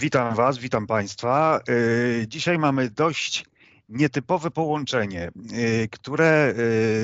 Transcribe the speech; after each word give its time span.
Witam 0.00 0.34
Was, 0.34 0.58
witam 0.58 0.86
Państwa. 0.86 1.60
Y, 1.68 2.24
dzisiaj 2.28 2.58
mamy 2.58 2.90
dość 2.90 3.44
nietypowe 3.88 4.50
połączenie, 4.50 5.30
y, 5.52 5.88
które 5.92 6.54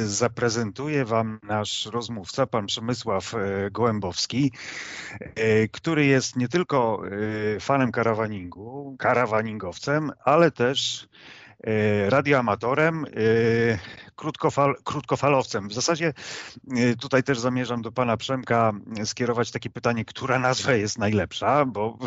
y, 0.03 0.08
zaprezentuje 0.08 1.05
Wam 1.05 1.39
nasz 1.43 1.87
rozmówca, 1.87 2.47
pan 2.47 2.67
Przemysław 2.67 3.35
Gołębowski, 3.71 4.53
który 5.73 6.07
jest 6.07 6.37
nie 6.37 6.49
tylko 6.49 7.03
fanem 7.61 7.93
karawaningu, 7.93 8.97
karawaningowcem, 8.99 10.11
ale 10.25 10.51
też 10.51 11.09
radioamatorem, 12.09 13.07
krótkofal, 14.16 14.75
krótkofalowcem. 14.84 15.68
W 15.68 15.73
zasadzie 15.73 16.12
y, 16.79 16.96
tutaj 16.96 17.23
też 17.23 17.38
zamierzam 17.38 17.82
do 17.82 17.93
pana 17.93 18.16
Przemka 18.16 18.73
skierować 19.05 19.50
takie 19.50 19.70
pytanie, 19.70 20.05
która 20.05 20.38
nazwa 20.38 20.73
jest 20.73 20.98
najlepsza, 20.98 21.64
bo 21.64 21.98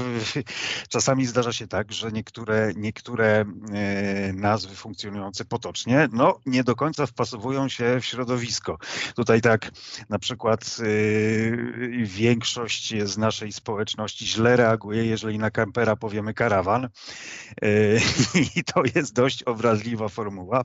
czasami 0.89 1.25
zdarza 1.25 1.54
się 1.54 1.67
tak, 1.67 1.91
że 1.91 2.12
niektóre, 2.12 2.71
niektóre 2.76 3.45
nazwy 4.34 4.76
funkcjonujące 4.76 5.45
potocznie, 5.45 6.09
no 6.12 6.40
nie 6.45 6.63
do 6.63 6.76
końca 6.76 7.05
wpasowują 7.05 7.70
się 7.70 7.99
w 8.02 8.05
środowisko. 8.05 8.77
Tutaj 9.16 9.41
tak 9.41 9.71
na 10.09 10.20
przykład 10.20 10.77
większość 12.04 12.93
z 13.04 13.18
naszej 13.18 13.52
społeczności 13.52 14.27
źle 14.27 14.55
reaguje, 14.55 15.05
jeżeli 15.05 15.38
na 15.38 15.52
kampera 15.52 15.95
powiemy 15.95 16.34
karawan 16.34 16.90
i 18.55 18.63
to 18.63 18.84
jest 18.95 19.13
dość 19.13 19.38
obraźliwa 19.43 20.09
formuła. 20.09 20.63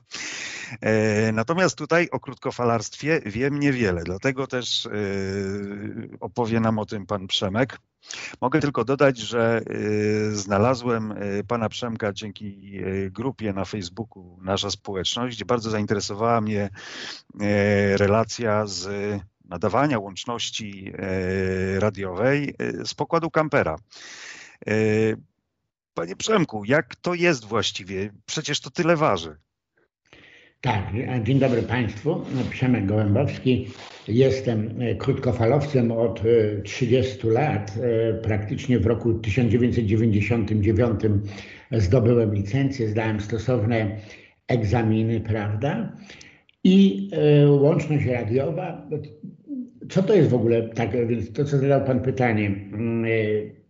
Natomiast 1.32 1.78
tutaj 1.78 2.08
o 2.10 2.20
krótkofalarstwie 2.20 3.20
wiem 3.26 3.60
niewiele, 3.60 4.02
dlatego 4.04 4.46
też 4.46 4.88
yy, 4.92 6.08
opowie 6.20 6.60
nam 6.60 6.78
o 6.78 6.86
tym 6.86 7.06
pan 7.06 7.26
Przemek. 7.26 7.78
Mogę 8.40 8.60
tylko 8.60 8.84
dodać, 8.84 9.18
że 9.18 9.62
yy, 9.66 10.36
znalazłem 10.36 11.14
pana 11.48 11.68
Przemka 11.68 12.12
dzięki 12.12 12.80
grupie 13.10 13.52
na 13.52 13.64
Facebooku 13.64 14.38
Nasza 14.42 14.70
Społeczność. 14.70 15.44
Bardzo 15.44 15.70
zainteresowała 15.70 16.40
mnie 16.40 16.70
relacja 17.96 18.66
z 18.66 18.88
nadawania 19.44 19.98
łączności 19.98 20.92
radiowej 21.78 22.54
z 22.84 22.94
pokładu 22.94 23.30
kampera. 23.30 23.76
Panie 25.94 26.16
Przemku, 26.16 26.64
jak 26.64 26.96
to 26.96 27.14
jest 27.14 27.44
właściwie? 27.44 28.10
Przecież 28.26 28.60
to 28.60 28.70
tyle 28.70 28.96
waży. 28.96 29.36
Tak, 30.60 30.92
dzień 31.22 31.38
dobry 31.38 31.62
Państwu. 31.62 32.24
Przemek 32.50 32.86
Gołębowski. 32.86 33.66
Jestem 34.08 34.82
e, 34.82 34.94
krótkofalowcem 34.94 35.92
od 35.92 36.22
30 36.64 37.28
e, 37.28 37.30
lat. 37.30 37.78
E, 37.80 38.14
praktycznie 38.14 38.78
w 38.78 38.86
roku 38.86 39.14
1999 39.14 41.00
zdobyłem 41.72 42.34
licencję, 42.34 42.88
zdałem 42.88 43.20
stosowne 43.20 43.96
egzaminy, 44.48 45.20
prawda? 45.20 45.92
I 46.64 47.10
łączność 47.46 48.06
radiowa. 48.06 48.88
Co 49.90 50.02
to 50.02 50.14
jest 50.14 50.30
w 50.30 50.34
ogóle 50.34 50.68
tak, 50.68 51.06
więc 51.06 51.32
to 51.32 51.44
co 51.44 51.58
zadał 51.58 51.84
Pan 51.84 52.00
pytanie, 52.00 52.46
mm, 52.46 53.04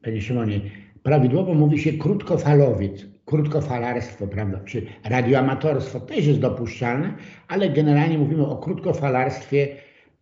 Panie 0.03 0.23
Szymonie, 0.23 0.61
prawidłowo 1.05 1.55
mówi 1.55 1.79
się 1.79 1.93
krótkofalowiec 1.93 3.07
krótkofalarstwo, 3.25 4.27
prawda, 4.27 4.61
czy 4.65 4.87
radioamatorstwo 5.05 6.01
też 6.01 6.27
jest 6.27 6.41
dopuszczalne, 6.41 7.15
ale 7.49 7.71
generalnie 7.71 8.19
mówimy 8.19 8.47
o 8.47 8.57
krótkofalarstwie, 8.57 9.69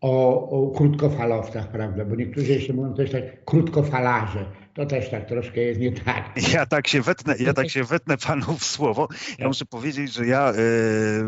o, 0.00 0.50
o 0.50 0.70
krótkofalowcach, 0.70 1.69
prawda, 1.69 2.05
bo 2.05 2.16
niektórzy 2.16 2.52
jeszcze 2.52 2.72
mówią 2.72 2.94
też 2.94 3.11
tak 3.11 3.44
krótkofalarze, 3.44 4.44
to 4.75 4.87
też 4.87 5.11
tak 5.11 5.28
troszkę 5.28 5.61
jest 5.61 5.81
nie 5.81 5.92
tak. 5.92 6.53
Ja 6.53 6.67
tak 6.67 6.89
się 6.89 7.03
wetnę, 7.03 7.34
ja 7.39 7.53
tak 7.53 7.70
się 7.75 7.84
wetnę 7.84 8.17
panu 8.17 8.59
w 8.59 8.65
słowo. 8.65 9.09
Ja 9.11 9.37
tak. 9.37 9.47
muszę 9.47 9.64
powiedzieć, 9.64 10.12
że 10.12 10.27
ja 10.27 10.51
y, 10.51 10.55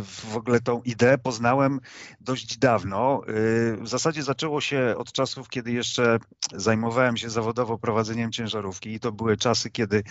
w 0.03 0.37
ogóle 0.37 0.61
tą 0.61 0.83
ideę 0.83 1.19
poznałem 1.19 1.81
dość 2.21 2.59
dawno. 2.59 3.23
Y, 3.29 3.77
w 3.77 3.89
zasadzie 3.89 4.23
zaczęło 4.23 4.61
się 4.61 4.95
od 4.99 5.13
czasów, 5.13 5.49
kiedy 5.49 5.73
jeszcze 5.73 6.19
zajmowałem 6.55 7.17
się 7.17 7.31
zawodowo 7.31 7.79
prowadzeniem 7.79 8.33
ciężarówki 8.33 8.95
i 8.95 9.01
to 9.01 9.13
były 9.13 9.37
czasy, 9.37 9.71
kiedy 9.71 10.03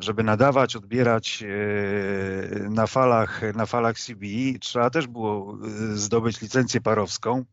żeby 0.00 0.22
nadawać, 0.22 0.76
odbierać 0.76 1.42
y, 1.42 2.68
na 2.70 2.86
falach, 2.86 3.40
na 3.54 3.66
falach 3.66 3.98
CBE 3.98 4.58
trzeba 4.60 4.90
też 4.90 5.06
było 5.06 5.58
zdobyć 5.94 6.40
licencję 6.40 6.80
parowską. 6.80 7.44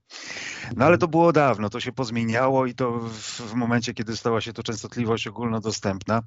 No 0.76 0.86
ale 0.86 0.98
to 0.98 1.08
było 1.08 1.34
dawno, 1.34 1.70
to 1.70 1.80
się 1.80 1.92
pozmieniało 1.92 2.66
i 2.66 2.74
to 2.74 2.92
w, 2.92 3.42
w 3.42 3.54
momencie, 3.54 3.94
kiedy 3.94 4.18
stała 4.18 4.42
się 4.42 4.54
to 4.54 4.64
częstotliwość 4.64 5.29
ogólnodostępna, 5.30 6.22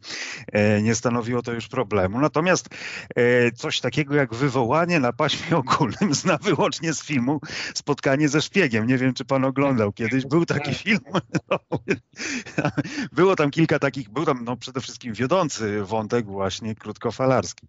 e, 0.53 0.83
nie 0.83 0.95
stanowiło 0.95 1.43
to 1.43 1.53
już 1.53 1.69
problemu. 1.69 2.21
Natomiast 2.21 2.69
e, 3.17 3.53
coś 3.53 3.81
takiego 3.81 4.15
jak 4.15 4.35
wywołanie 4.35 5.01
na 5.01 5.13
paśmie 5.13 5.57
ogólnym 5.63 6.15
zna 6.15 6.39
wyłącznie 6.39 6.95
z 6.95 7.03
filmu 7.03 7.41
Spotkanie 7.75 8.29
ze 8.29 8.43
szpiegiem. 8.43 8.87
Nie 8.87 8.99
wiem, 8.99 9.15
czy 9.15 9.25
pan 9.25 9.45
oglądał 9.45 9.93
kiedyś. 9.93 10.27
Był 10.27 10.47
taki 10.47 10.71
tak. 10.71 10.79
film. 10.79 11.01
Było 13.13 13.37
tam 13.37 13.51
kilka 13.51 13.79
takich, 13.79 14.11
był 14.11 14.25
tam 14.25 14.45
no, 14.45 14.57
przede 14.57 14.81
wszystkim 14.81 15.15
wiodący 15.15 15.83
wątek 15.85 16.27
właśnie 16.27 16.75
krótkofalarski. 16.75 17.67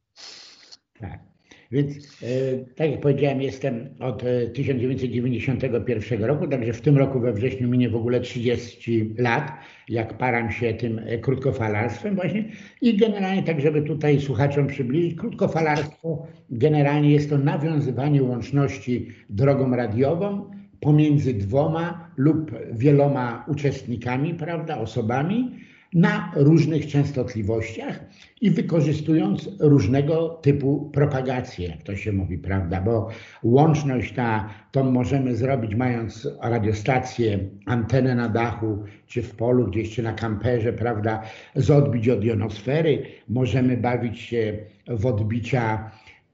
Tak. 0.99 1.32
Więc 1.73 1.97
e, 2.23 2.27
tak 2.75 2.91
jak 2.91 3.01
powiedziałem, 3.01 3.41
jestem 3.41 3.89
od 3.99 4.23
1991 4.53 6.23
e, 6.23 6.27
roku, 6.27 6.47
także 6.47 6.73
w 6.73 6.81
tym 6.81 6.97
roku 6.97 7.19
we 7.19 7.33
wrześniu 7.33 7.69
minie 7.69 7.89
w 7.89 7.95
ogóle 7.95 8.19
30 8.19 9.13
lat, 9.17 9.51
jak 9.89 10.17
param 10.17 10.51
się 10.51 10.73
tym 10.73 10.99
e, 10.99 11.17
krótkofalarstwem 11.17 12.15
właśnie. 12.15 12.45
I 12.81 12.97
generalnie 12.97 13.43
tak, 13.43 13.61
żeby 13.61 13.81
tutaj 13.81 14.21
słuchaczom 14.21 14.67
przybliżyć, 14.67 15.15
krótkofalarstwo 15.15 16.27
generalnie 16.49 17.11
jest 17.11 17.29
to 17.29 17.37
nawiązywanie 17.37 18.23
łączności 18.23 19.07
drogą 19.29 19.75
radiową 19.75 20.51
pomiędzy 20.79 21.33
dwoma 21.33 22.11
lub 22.17 22.51
wieloma 22.71 23.45
uczestnikami, 23.47 24.33
prawda, 24.33 24.77
osobami, 24.77 25.51
na 25.93 26.31
różnych 26.35 26.87
częstotliwościach 26.87 27.99
i 28.41 28.51
wykorzystując 28.51 29.49
różnego 29.59 30.29
typu 30.29 30.89
propagację, 30.93 31.67
jak 31.67 31.83
to 31.83 31.95
się 31.95 32.11
mówi, 32.11 32.37
prawda? 32.37 32.81
Bo 32.81 33.09
łączność 33.43 34.13
ta, 34.13 34.49
to 34.71 34.83
możemy 34.83 35.35
zrobić 35.35 35.75
mając 35.75 36.27
radiostację, 36.41 37.39
antenę 37.65 38.15
na 38.15 38.29
dachu, 38.29 38.83
czy 39.07 39.21
w 39.21 39.35
polu, 39.35 39.67
gdzieś 39.67 39.95
czy 39.95 40.03
na 40.03 40.13
kamperze, 40.13 40.73
prawda? 40.73 41.21
Z 41.55 41.71
odbić 41.71 42.09
od 42.09 42.23
jonosfery. 42.23 43.03
Możemy 43.29 43.77
bawić 43.77 44.19
się 44.19 44.57
w 44.87 45.05
odbicia 45.05 45.91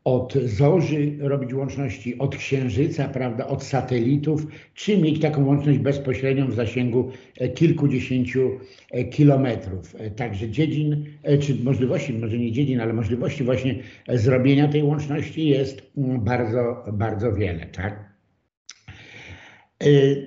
od 0.09 0.33
zorzy 0.33 1.15
robić 1.19 1.53
łączności, 1.53 2.17
od 2.17 2.35
księżyca, 2.35 3.07
prawda, 3.07 3.47
od 3.47 3.63
satelitów, 3.63 4.47
czy 4.73 4.97
mieć 4.97 5.21
taką 5.21 5.45
łączność 5.45 5.79
bezpośrednią 5.79 6.47
w 6.47 6.53
zasięgu 6.53 7.11
e, 7.39 7.49
kilkudziesięciu 7.49 8.51
e, 8.91 9.03
kilometrów. 9.03 9.95
E, 9.99 10.11
także 10.11 10.49
dziedzin, 10.49 11.05
czy 11.39 11.55
możliwości, 11.63 12.13
może 12.13 12.37
nie 12.37 12.51
dziedzin, 12.51 12.81
ale 12.81 12.93
możliwości 12.93 13.43
właśnie 13.43 13.75
zrobienia 14.07 14.67
tej 14.67 14.83
łączności 14.83 15.47
jest 15.47 15.81
mm, 15.97 16.21
bardzo, 16.21 16.83
bardzo 16.93 17.33
wiele, 17.33 17.65
tak? 17.65 18.09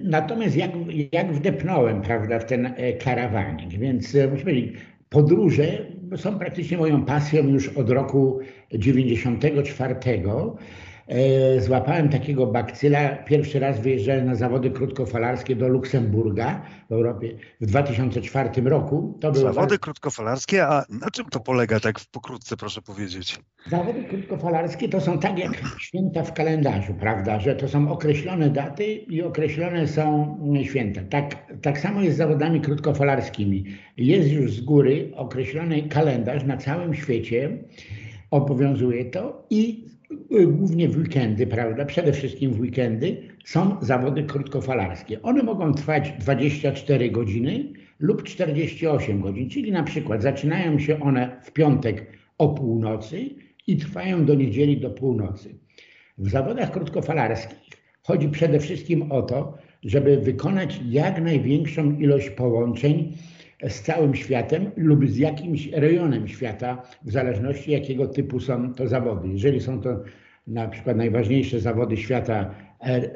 Natomiast 0.02 0.56
jak, 0.56 0.70
jak 1.12 1.32
wdepnąłem, 1.32 2.02
prawda, 2.02 2.38
w 2.38 2.44
ten 2.44 2.74
karawanik, 3.04 3.70
więc 3.70 4.16
muszę 4.30 4.44
powiedzieć, 4.44 4.72
podróże 5.08 5.86
są 6.16 6.38
praktycznie 6.38 6.78
moją 6.78 7.04
pasją 7.04 7.48
już 7.48 7.68
od 7.68 7.90
roku 7.90 8.40
94. 8.72 9.94
E, 11.08 11.60
złapałem 11.60 12.08
takiego 12.08 12.46
bakcyla. 12.46 13.16
Pierwszy 13.16 13.60
raz 13.60 13.80
wyjeżdżałem 13.80 14.26
na 14.26 14.34
zawody 14.34 14.70
krótkofalarskie 14.70 15.56
do 15.56 15.68
Luksemburga 15.68 16.62
w 16.90 16.92
Europie 16.92 17.36
w 17.60 17.66
2004 17.66 18.50
roku. 18.64 19.18
To 19.20 19.34
zawody 19.34 19.78
krótkofalarskie, 19.78 20.66
a 20.66 20.84
na 20.88 21.10
czym 21.10 21.24
to 21.24 21.40
polega 21.40 21.80
tak 21.80 22.00
pokrótce, 22.12 22.56
proszę 22.56 22.82
powiedzieć? 22.82 23.38
Zawody 23.70 24.04
krótkofalarskie 24.04 24.88
to 24.88 25.00
są 25.00 25.18
tak 25.18 25.38
jak 25.38 25.52
święta 25.78 26.22
w 26.24 26.32
kalendarzu, 26.32 26.94
prawda, 26.94 27.40
że 27.40 27.56
to 27.56 27.68
są 27.68 27.90
określone 27.90 28.50
daty 28.50 28.84
i 28.86 29.22
określone 29.22 29.88
są 29.88 30.36
święta. 30.64 31.00
Tak, 31.10 31.52
tak 31.62 31.78
samo 31.78 32.00
jest 32.02 32.14
z 32.14 32.18
zawodami 32.18 32.60
krótkofalarskimi. 32.60 33.64
Jest 33.96 34.32
już 34.32 34.52
z 34.52 34.60
góry 34.60 35.12
określony 35.16 35.88
kalendarz 35.88 36.44
na 36.44 36.56
całym 36.56 36.94
świecie, 36.94 37.58
obowiązuje 38.30 39.04
to 39.04 39.46
i 39.50 39.92
głównie 40.46 40.88
w 40.88 40.96
weekendy, 40.96 41.46
prawda, 41.46 41.84
przede 41.84 42.12
wszystkim 42.12 42.50
w 42.50 42.60
weekendy 42.60 43.16
są 43.44 43.76
zawody 43.80 44.22
krótkofalarskie. 44.22 45.22
One 45.22 45.42
mogą 45.42 45.74
trwać 45.74 46.12
24 46.20 47.10
godziny 47.10 47.72
lub 47.98 48.22
48 48.22 49.20
godzin, 49.20 49.50
czyli 49.50 49.72
na 49.72 49.82
przykład 49.82 50.22
zaczynają 50.22 50.78
się 50.78 51.00
one 51.00 51.40
w 51.42 51.52
piątek 51.52 52.06
o 52.38 52.48
północy 52.48 53.30
i 53.66 53.76
trwają 53.76 54.24
do 54.24 54.34
niedzieli 54.34 54.80
do 54.80 54.90
północy. 54.90 55.54
W 56.18 56.30
zawodach 56.30 56.70
krótkofalarskich 56.70 57.72
chodzi 58.02 58.28
przede 58.28 58.60
wszystkim 58.60 59.12
o 59.12 59.22
to, 59.22 59.58
żeby 59.82 60.16
wykonać 60.16 60.80
jak 60.88 61.22
największą 61.22 61.98
ilość 61.98 62.30
połączeń 62.30 63.12
z 63.68 63.82
całym 63.82 64.14
światem 64.14 64.70
lub 64.76 65.08
z 65.08 65.16
jakimś 65.16 65.68
rejonem 65.72 66.28
świata, 66.28 66.82
w 67.04 67.10
zależności 67.10 67.70
jakiego 67.70 68.06
typu 68.06 68.40
są 68.40 68.74
to 68.74 68.88
zawody. 68.88 69.28
Jeżeli 69.28 69.60
są 69.60 69.80
to 69.80 70.02
na 70.46 70.68
przykład 70.68 70.96
najważniejsze 70.96 71.60
zawody 71.60 71.96
świata 71.96 72.54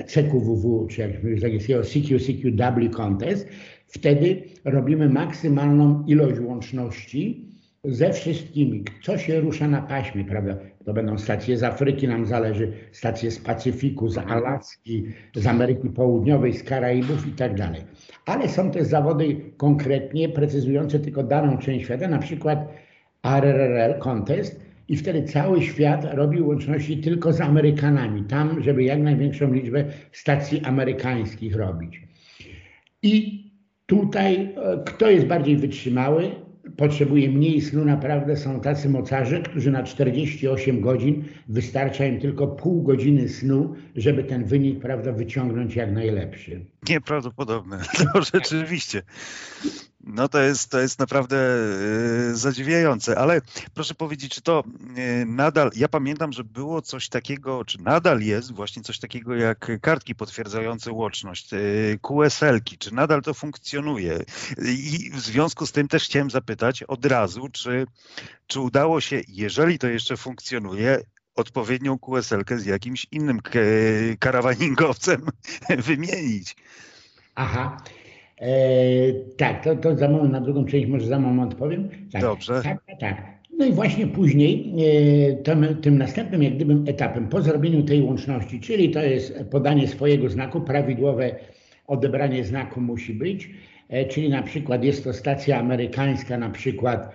CQWW, 0.07 0.87
czy 0.87 1.01
jak 1.01 1.23
mówię 1.25 1.39
z 1.39 1.45
angielskiego 1.45 1.83
CQCQW 1.83 2.91
Contest, 2.91 3.49
wtedy 3.87 4.43
robimy 4.65 5.09
maksymalną 5.09 6.05
ilość 6.07 6.41
łączności 6.41 7.49
ze 7.85 8.13
wszystkimi, 8.13 8.85
co 9.03 9.19
się 9.19 9.41
rusza 9.41 9.69
na 9.69 9.83
paśmie, 9.83 10.25
prawda? 10.25 10.57
To 10.87 10.93
będą 10.93 11.19
stacje 11.19 11.59
z 11.59 11.63
Afryki, 11.63 12.09
nam 12.09 12.27
zależy, 12.27 12.73
stacje 12.93 13.31
z 13.31 13.39
Pacyfiku, 13.39 14.09
z 14.09 14.19
Alaski, 14.19 15.07
z 15.35 15.47
Ameryki 15.47 15.91
Południowej, 15.91 16.53
z 16.53 16.63
Karaibów 16.63 17.29
i 17.29 17.31
tak 17.31 17.55
dalej. 17.55 17.81
Ale 18.27 18.49
są 18.49 18.71
też 18.71 18.87
zawody 18.87 19.37
konkretnie 19.57 20.29
precyzujące 20.29 20.99
tylko 20.99 21.23
daną 21.23 21.59
część 21.59 21.85
świata, 21.85 22.09
na 22.09 22.19
przykład 22.19 22.69
RRL 23.25 23.99
Contest 23.99 24.61
i 24.89 24.97
wtedy 24.97 25.23
cały 25.23 25.63
świat 25.63 26.15
robi 26.15 26.43
łączności 26.43 26.99
tylko 26.99 27.33
z 27.33 27.41
Amerykanami, 27.41 28.25
tam, 28.25 28.63
żeby 28.63 28.85
jak 28.85 28.99
największą 28.99 29.53
liczbę 29.53 29.85
stacji 30.13 30.61
amerykańskich 30.65 31.57
robić. 31.57 32.03
I 33.03 33.45
tutaj 33.87 34.55
e, 34.57 34.83
kto 34.87 35.11
jest 35.11 35.27
bardziej 35.27 35.57
wytrzymały, 35.57 36.46
potrzebuje 36.77 37.31
mniej 37.31 37.61
snu, 37.61 37.85
naprawdę 37.85 38.37
są 38.37 38.61
tacy 38.61 38.89
mocarze, 38.89 39.43
którzy 39.43 39.71
na 39.71 39.83
48 39.83 40.81
godzin 40.81 41.25
wystarcza 41.49 42.07
im 42.07 42.21
tylko 42.21 42.47
pół 42.47 42.83
godziny 42.83 43.29
snu, 43.29 43.75
żeby 43.97 44.25
ten 44.25 44.45
wynik 44.45 44.81
prawda, 44.81 45.13
wyciągnąć 45.13 45.77
jak 45.77 45.93
najlepszy. 45.93 46.65
Nieprawdopodobne, 46.89 47.79
to 47.99 48.23
rzeczywiście. 48.35 49.03
No 50.07 50.29
to 50.29 50.41
jest, 50.41 50.71
to 50.71 50.81
jest 50.81 50.99
naprawdę 50.99 51.37
yy, 52.29 52.37
zadziwiające, 52.37 53.19
ale 53.19 53.41
proszę 53.75 53.95
powiedzieć, 53.95 54.35
czy 54.35 54.43
to 54.43 54.65
yy, 54.97 55.27
nadal, 55.27 55.71
ja 55.77 55.89
pamiętam, 55.89 56.33
że 56.33 56.45
było 56.45 56.83
coś 56.83 57.09
takiego, 57.09 57.65
czy 57.65 57.83
nadal 57.83 58.21
jest 58.21 58.53
właśnie 58.53 58.83
coś 58.83 58.99
takiego 58.99 59.35
jak 59.35 59.81
kartki 59.81 60.15
potwierdzające 60.15 60.93
łączność, 60.93 61.53
yy, 61.53 61.99
QSL-ki, 62.03 62.79
czy 62.79 62.95
nadal 62.95 63.23
to 63.23 63.35
funkcjonuje? 63.35 64.19
I 64.59 65.11
w 65.15 65.21
związku 65.21 65.67
z 65.67 65.73
tym 65.73 65.89
też 65.89 66.05
chciałem 66.05 66.31
zapytać 66.31 66.83
od 66.83 67.07
razu, 67.07 67.49
czy, 67.53 67.87
czy 68.47 68.61
udało 68.61 69.01
się, 69.01 69.21
jeżeli 69.29 69.79
to 69.79 69.87
jeszcze 69.89 70.17
funkcjonuje, 70.17 71.01
odpowiednią 71.35 71.99
QSL-kę 71.99 72.59
z 72.59 72.67
jakimś 72.67 73.07
innym 73.11 73.41
karawaningowcem 74.19 75.27
wymienić? 75.89 76.57
Aha, 77.35 77.77
tak, 79.37 79.65
to, 79.65 79.77
to 79.77 79.97
za 79.97 80.09
moment, 80.09 80.33
na 80.33 80.41
drugą 80.41 80.65
część 80.65 80.87
może 80.87 81.07
za 81.07 81.19
moment 81.19 81.53
odpowiem. 81.53 81.89
Tak, 82.13 82.23
Dobrze. 82.23 82.63
Tak, 82.63 82.79
tak, 82.87 83.01
tak. 83.01 83.37
No 83.59 83.67
i 83.67 83.73
właśnie 83.73 84.07
później 84.07 84.75
e, 85.31 85.37
tym, 85.37 85.77
tym 85.83 85.99
następnym 85.99 86.43
jak 86.43 86.55
gdybym 86.55 86.85
etapem 86.89 87.29
po 87.29 87.43
zrobieniu 87.43 87.83
tej 87.83 88.03
łączności, 88.03 88.61
czyli 88.61 88.91
to 88.91 89.03
jest 89.03 89.45
podanie 89.51 89.89
swojego 89.89 90.29
znaku, 90.29 90.61
prawidłowe 90.61 91.35
odebranie 91.87 92.45
znaku 92.45 92.81
musi 92.81 93.15
być, 93.15 93.51
e, 93.89 94.05
czyli 94.05 94.29
na 94.29 94.43
przykład 94.43 94.85
jest 94.85 95.05
to 95.05 95.13
stacja 95.13 95.59
amerykańska, 95.59 96.39
na 96.39 96.51
przykład 96.51 97.13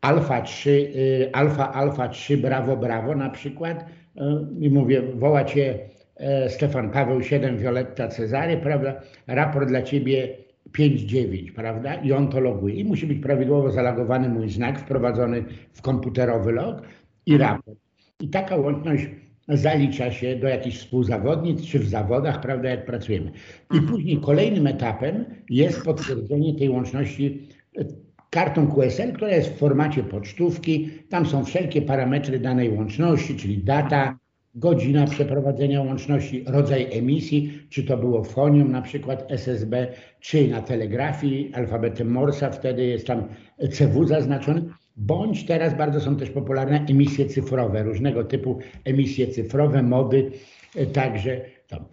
Alfa 0.00 0.42
3, 0.42 0.92
e, 1.30 1.36
Alfa 1.36 1.72
Alfa 1.72 2.08
3, 2.08 2.36
Brawo 2.36 2.76
Brawo 2.76 3.14
na 3.14 3.30
przykład 3.30 3.84
e, 4.16 4.46
i 4.60 4.70
mówię, 4.70 5.02
woła 5.14 5.44
cię 5.44 5.78
e, 6.16 6.48
Stefan 6.48 6.90
Paweł 6.90 7.22
7, 7.22 7.58
Violetta 7.58 8.08
Cezary, 8.08 8.56
prawda? 8.56 9.00
Raport 9.26 9.68
dla 9.68 9.82
ciebie 9.82 10.28
5.9, 10.72 11.52
prawda? 11.52 11.94
I 11.94 12.12
on 12.12 12.28
to 12.28 12.40
loguje. 12.40 12.74
I 12.74 12.84
musi 12.84 13.06
być 13.06 13.18
prawidłowo 13.18 13.70
zalogowany 13.70 14.28
mój 14.28 14.48
znak 14.48 14.80
wprowadzony 14.80 15.44
w 15.72 15.82
komputerowy 15.82 16.52
log 16.52 16.82
i 17.26 17.32
mhm. 17.32 17.50
raport. 17.50 17.78
I 18.20 18.28
taka 18.28 18.56
łączność 18.56 19.06
zalicza 19.48 20.12
się 20.12 20.36
do 20.36 20.48
jakichś 20.48 20.78
współzawodnic 20.78 21.62
czy 21.62 21.78
w 21.78 21.88
zawodach, 21.88 22.40
prawda, 22.40 22.68
jak 22.68 22.86
pracujemy. 22.86 23.30
I 23.72 23.76
mhm. 23.76 23.86
później 23.92 24.20
kolejnym 24.20 24.66
etapem 24.66 25.24
jest 25.50 25.82
potwierdzenie 25.82 26.54
tej 26.54 26.68
łączności 26.68 27.48
e, 27.78 27.84
kartą 28.30 28.68
QSL, 28.68 29.12
która 29.12 29.30
jest 29.30 29.48
w 29.48 29.58
formacie 29.58 30.02
pocztówki. 30.02 30.90
Tam 31.08 31.26
są 31.26 31.44
wszelkie 31.44 31.82
parametry 31.82 32.38
danej 32.38 32.70
łączności, 32.70 33.36
czyli 33.36 33.58
data, 33.58 34.18
godzina 34.58 35.06
przeprowadzenia 35.06 35.82
łączności, 35.82 36.44
rodzaj 36.46 36.86
emisji, 36.98 37.66
czy 37.70 37.84
to 37.84 37.96
było 37.96 38.24
fonium 38.24 38.72
na 38.72 38.82
przykład 38.82 39.32
SSB, 39.32 39.86
czy 40.20 40.48
na 40.48 40.62
telegrafii 40.62 41.50
alfabetem 41.54 42.10
Morsa, 42.10 42.50
wtedy 42.50 42.86
jest 42.86 43.06
tam 43.06 43.28
CW 43.72 44.04
zaznaczony, 44.04 44.62
bądź 44.96 45.46
teraz 45.46 45.76
bardzo 45.76 46.00
są 46.00 46.16
też 46.16 46.30
popularne 46.30 46.86
emisje 46.88 47.26
cyfrowe, 47.26 47.82
różnego 47.82 48.24
typu 48.24 48.58
emisje 48.84 49.26
cyfrowe, 49.26 49.82
mody, 49.82 50.30
e, 50.76 50.86
także 50.86 51.40
to. 51.66 51.88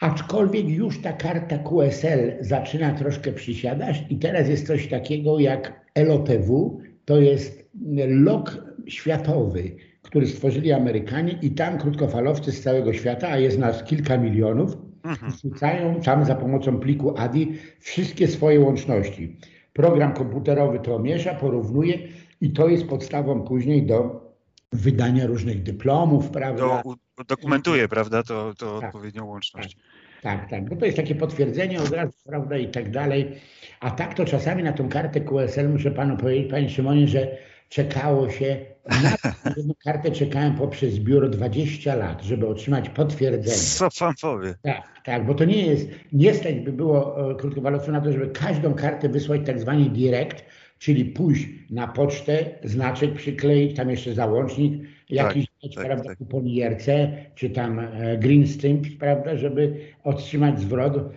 Aczkolwiek 0.00 0.68
już 0.68 1.02
ta 1.02 1.12
karta 1.12 1.58
QSL 1.58 2.36
zaczyna 2.40 2.92
troszkę 2.92 3.32
przysiadać 3.32 4.04
i 4.10 4.16
teraz 4.16 4.48
jest 4.48 4.66
coś 4.66 4.88
takiego 4.88 5.40
jak 5.40 5.80
LOTW, 6.06 6.80
to 7.04 7.20
jest 7.20 7.70
log 8.08 8.64
światowy, 8.86 9.76
który 10.08 10.26
stworzyli 10.26 10.72
Amerykanie 10.72 11.38
i 11.42 11.50
tam 11.50 11.78
krótkofalowcy 11.78 12.52
z 12.52 12.62
całego 12.62 12.92
świata, 12.92 13.28
a 13.28 13.38
jest 13.38 13.58
nas 13.58 13.84
kilka 13.84 14.18
milionów, 14.18 14.76
mhm. 15.04 15.32
wrzucają 15.32 16.00
tam 16.00 16.24
za 16.24 16.34
pomocą 16.34 16.80
pliku 16.80 17.18
ADI 17.18 17.52
wszystkie 17.80 18.28
swoje 18.28 18.60
łączności. 18.60 19.36
Program 19.72 20.12
komputerowy 20.12 20.78
to 20.78 20.98
miesza, 20.98 21.34
porównuje 21.34 21.98
i 22.40 22.52
to 22.52 22.68
jest 22.68 22.86
podstawą 22.86 23.42
później 23.42 23.86
do 23.86 24.28
wydania 24.72 25.26
różnych 25.26 25.62
dyplomów, 25.62 26.30
prawda? 26.30 26.82
Do, 26.82 27.24
dokumentuje, 27.24 27.88
prawda, 27.88 28.22
to, 28.22 28.54
to 28.58 28.80
tak, 28.80 28.88
odpowiednią 28.88 29.26
łączność. 29.26 29.76
Tak, 30.22 30.40
tak, 30.40 30.50
tak, 30.50 30.68
bo 30.68 30.76
to 30.76 30.84
jest 30.84 30.96
takie 30.96 31.14
potwierdzenie 31.14 31.80
od 31.80 31.90
razu, 31.90 32.12
prawda, 32.26 32.56
i 32.56 32.68
tak 32.68 32.90
dalej. 32.90 33.32
A 33.80 33.90
tak 33.90 34.14
to 34.14 34.24
czasami 34.24 34.62
na 34.62 34.72
tą 34.72 34.88
kartę 34.88 35.20
QSL 35.20 35.68
muszę 35.68 35.90
panu 35.90 36.16
powiedzieć, 36.16 36.50
panie 36.50 36.70
Szymonie, 36.70 37.08
że 37.08 37.36
czekało 37.68 38.30
się, 38.30 38.56
na 39.68 39.74
kartę 39.84 40.10
czekałem 40.10 40.54
poprzez 40.54 40.98
biuro 40.98 41.28
20 41.28 41.94
lat, 41.94 42.22
żeby 42.22 42.46
otrzymać 42.46 42.88
potwierdzenie. 42.88 43.56
Co 43.56 43.88
pan 43.98 44.14
powie? 44.22 44.54
Tak, 44.62 44.82
tak, 45.04 45.26
bo 45.26 45.34
to 45.34 45.44
nie 45.44 45.66
jest, 45.66 45.88
nie 46.12 46.34
stać 46.34 46.54
by 46.54 46.72
było 46.72 47.30
e, 47.30 47.34
krótkowalowców 47.34 47.92
na 47.92 48.00
to, 48.00 48.12
żeby 48.12 48.28
każdą 48.28 48.74
kartę 48.74 49.08
wysłać 49.08 49.40
tak 49.46 49.60
zwani 49.60 49.90
direct, 49.90 50.44
czyli 50.78 51.04
pójść 51.04 51.48
na 51.70 51.88
pocztę, 51.88 52.44
znaczek 52.64 53.14
przykleić, 53.14 53.76
tam 53.76 53.90
jeszcze 53.90 54.14
załącznik, 54.14 54.82
jakiś 55.10 55.46
tak, 55.62 55.72
tak, 55.74 55.84
prawda, 55.84 56.04
tak. 56.04 56.18
kupon 56.18 56.46
IRC, 56.46 56.86
czy 57.34 57.50
tam 57.50 57.78
e, 57.78 58.18
green 58.18 58.46
stamp, 58.46 58.86
prawda, 58.98 59.36
żeby 59.36 59.76
otrzymać 60.04 60.60
zwrot 60.60 61.12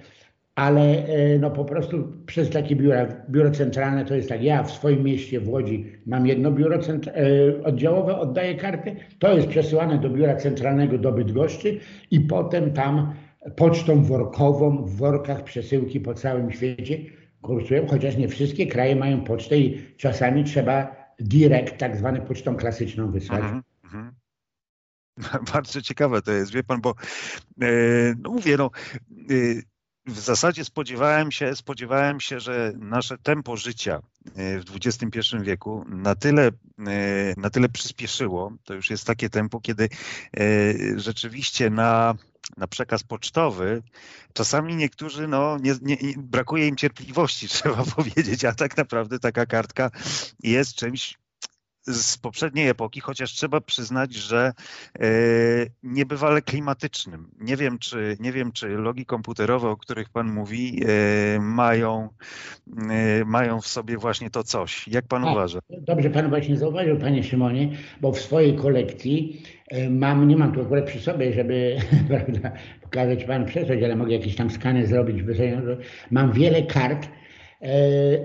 ale 0.55 1.05
e, 1.05 1.39
no 1.39 1.51
po 1.51 1.65
prostu 1.65 2.07
przez 2.25 2.49
takie 2.49 2.75
biura, 2.75 3.07
biuro 3.29 3.51
centralne 3.51 4.05
to 4.05 4.15
jest 4.15 4.29
tak, 4.29 4.43
ja 4.43 4.63
w 4.63 4.71
swoim 4.71 5.03
mieście 5.03 5.39
w 5.39 5.49
Łodzi 5.49 5.91
mam 6.05 6.27
jedno 6.27 6.51
biuro 6.51 6.75
e, 6.75 7.63
oddziałowe, 7.63 8.17
oddaję 8.17 8.55
kartę, 8.55 8.95
to 9.19 9.33
jest 9.33 9.47
przesyłane 9.47 9.99
do 9.99 10.09
biura 10.09 10.35
centralnego 10.35 10.97
do 10.97 11.11
Bydgoszczy 11.11 11.79
i 12.11 12.19
potem 12.19 12.73
tam 12.73 13.13
pocztą 13.55 14.03
workową 14.03 14.85
w 14.85 14.95
workach 14.95 15.43
przesyłki 15.43 15.99
po 15.99 16.13
całym 16.13 16.51
świecie 16.51 16.97
kursują, 17.41 17.87
chociaż 17.87 18.17
nie 18.17 18.27
wszystkie 18.27 18.67
kraje 18.67 18.95
mają 18.95 19.23
pocztę 19.23 19.57
i 19.57 19.95
czasami 19.97 20.43
trzeba 20.43 20.95
direct, 21.19 21.77
tak 21.77 21.97
zwane 21.97 22.21
pocztą 22.21 22.55
klasyczną 22.55 23.11
wysłać. 23.11 23.41
Mhm, 23.41 23.61
mhm. 23.83 24.13
Bardzo 25.53 25.81
ciekawe 25.81 26.21
to 26.21 26.31
jest, 26.31 26.53
wie 26.53 26.63
pan, 26.63 26.81
bo 26.81 26.93
e, 27.61 27.67
no 28.19 28.29
mówię, 28.29 28.57
no 28.57 28.69
w 30.05 30.19
zasadzie 30.19 30.65
spodziewałem 30.65 31.31
się, 31.31 31.55
spodziewałem 31.55 32.19
się, 32.19 32.39
że 32.39 32.73
nasze 32.75 33.17
tempo 33.17 33.57
życia 33.57 34.01
e, 34.35 34.59
w 34.59 34.65
XXI 34.85 35.19
wieku 35.41 35.85
na 35.87 36.15
tyle, 36.15 36.47
e, 36.47 36.51
na 37.37 37.49
tyle 37.49 37.69
przyspieszyło, 37.69 38.53
to 38.63 38.73
już 38.73 38.89
jest 38.89 39.07
takie 39.07 39.29
tempo, 39.29 39.59
kiedy 39.59 39.89
e, 40.37 40.39
rzeczywiście 40.99 41.69
na, 41.69 42.15
na 42.57 42.67
przekaz 42.67 43.03
pocztowy 43.03 43.83
czasami 44.33 44.75
niektórzy, 44.75 45.27
no, 45.27 45.57
nie, 45.57 45.75
nie, 45.81 45.97
brakuje 46.17 46.67
im 46.67 46.75
cierpliwości, 46.75 47.47
trzeba 47.57 47.83
powiedzieć, 47.83 48.45
a 48.45 48.53
tak 48.53 48.77
naprawdę 48.77 49.19
taka 49.19 49.45
kartka 49.45 49.91
jest 50.43 50.75
czymś 50.75 51.20
z 51.83 52.17
poprzedniej 52.17 52.67
epoki, 52.67 52.99
chociaż 52.99 53.33
trzeba 53.33 53.61
przyznać, 53.61 54.13
że 54.13 54.51
e, 54.99 55.07
niebywale 55.83 56.41
klimatycznym. 56.41 57.27
Nie 57.39 57.57
wiem, 57.57 57.79
czy, 57.79 58.17
nie 58.19 58.31
wiem, 58.31 58.51
czy 58.51 58.69
logi 58.69 59.05
komputerowe, 59.05 59.69
o 59.69 59.77
których 59.77 60.09
Pan 60.09 60.33
mówi, 60.33 60.83
e, 60.85 61.39
mają, 61.39 62.09
e, 62.89 63.25
mają 63.25 63.61
w 63.61 63.67
sobie 63.67 63.97
właśnie 63.97 64.29
to 64.29 64.43
coś. 64.43 64.87
Jak 64.87 65.07
Pan 65.07 65.25
A, 65.25 65.31
uważa? 65.31 65.59
Dobrze 65.69 66.09
Pan 66.09 66.29
właśnie 66.29 66.57
zauważył, 66.57 66.97
Panie 66.97 67.23
Szymonie, 67.23 67.69
bo 68.01 68.11
w 68.11 68.19
swojej 68.19 68.55
kolekcji 68.55 69.43
mam, 69.89 70.27
nie 70.27 70.37
mam 70.37 70.51
tu 70.51 70.61
akurat 70.61 70.85
przy 70.85 70.99
sobie, 70.99 71.33
żeby 71.33 71.77
prawda, 72.09 72.51
pokazać 72.81 73.23
Panu 73.23 73.45
przesłać, 73.45 73.83
ale 73.83 73.95
mogę 73.95 74.13
jakieś 74.13 74.35
tam 74.35 74.49
skany 74.49 74.87
zrobić. 74.87 75.23
Mam 76.11 76.31
wiele 76.31 76.61
kart, 76.61 77.07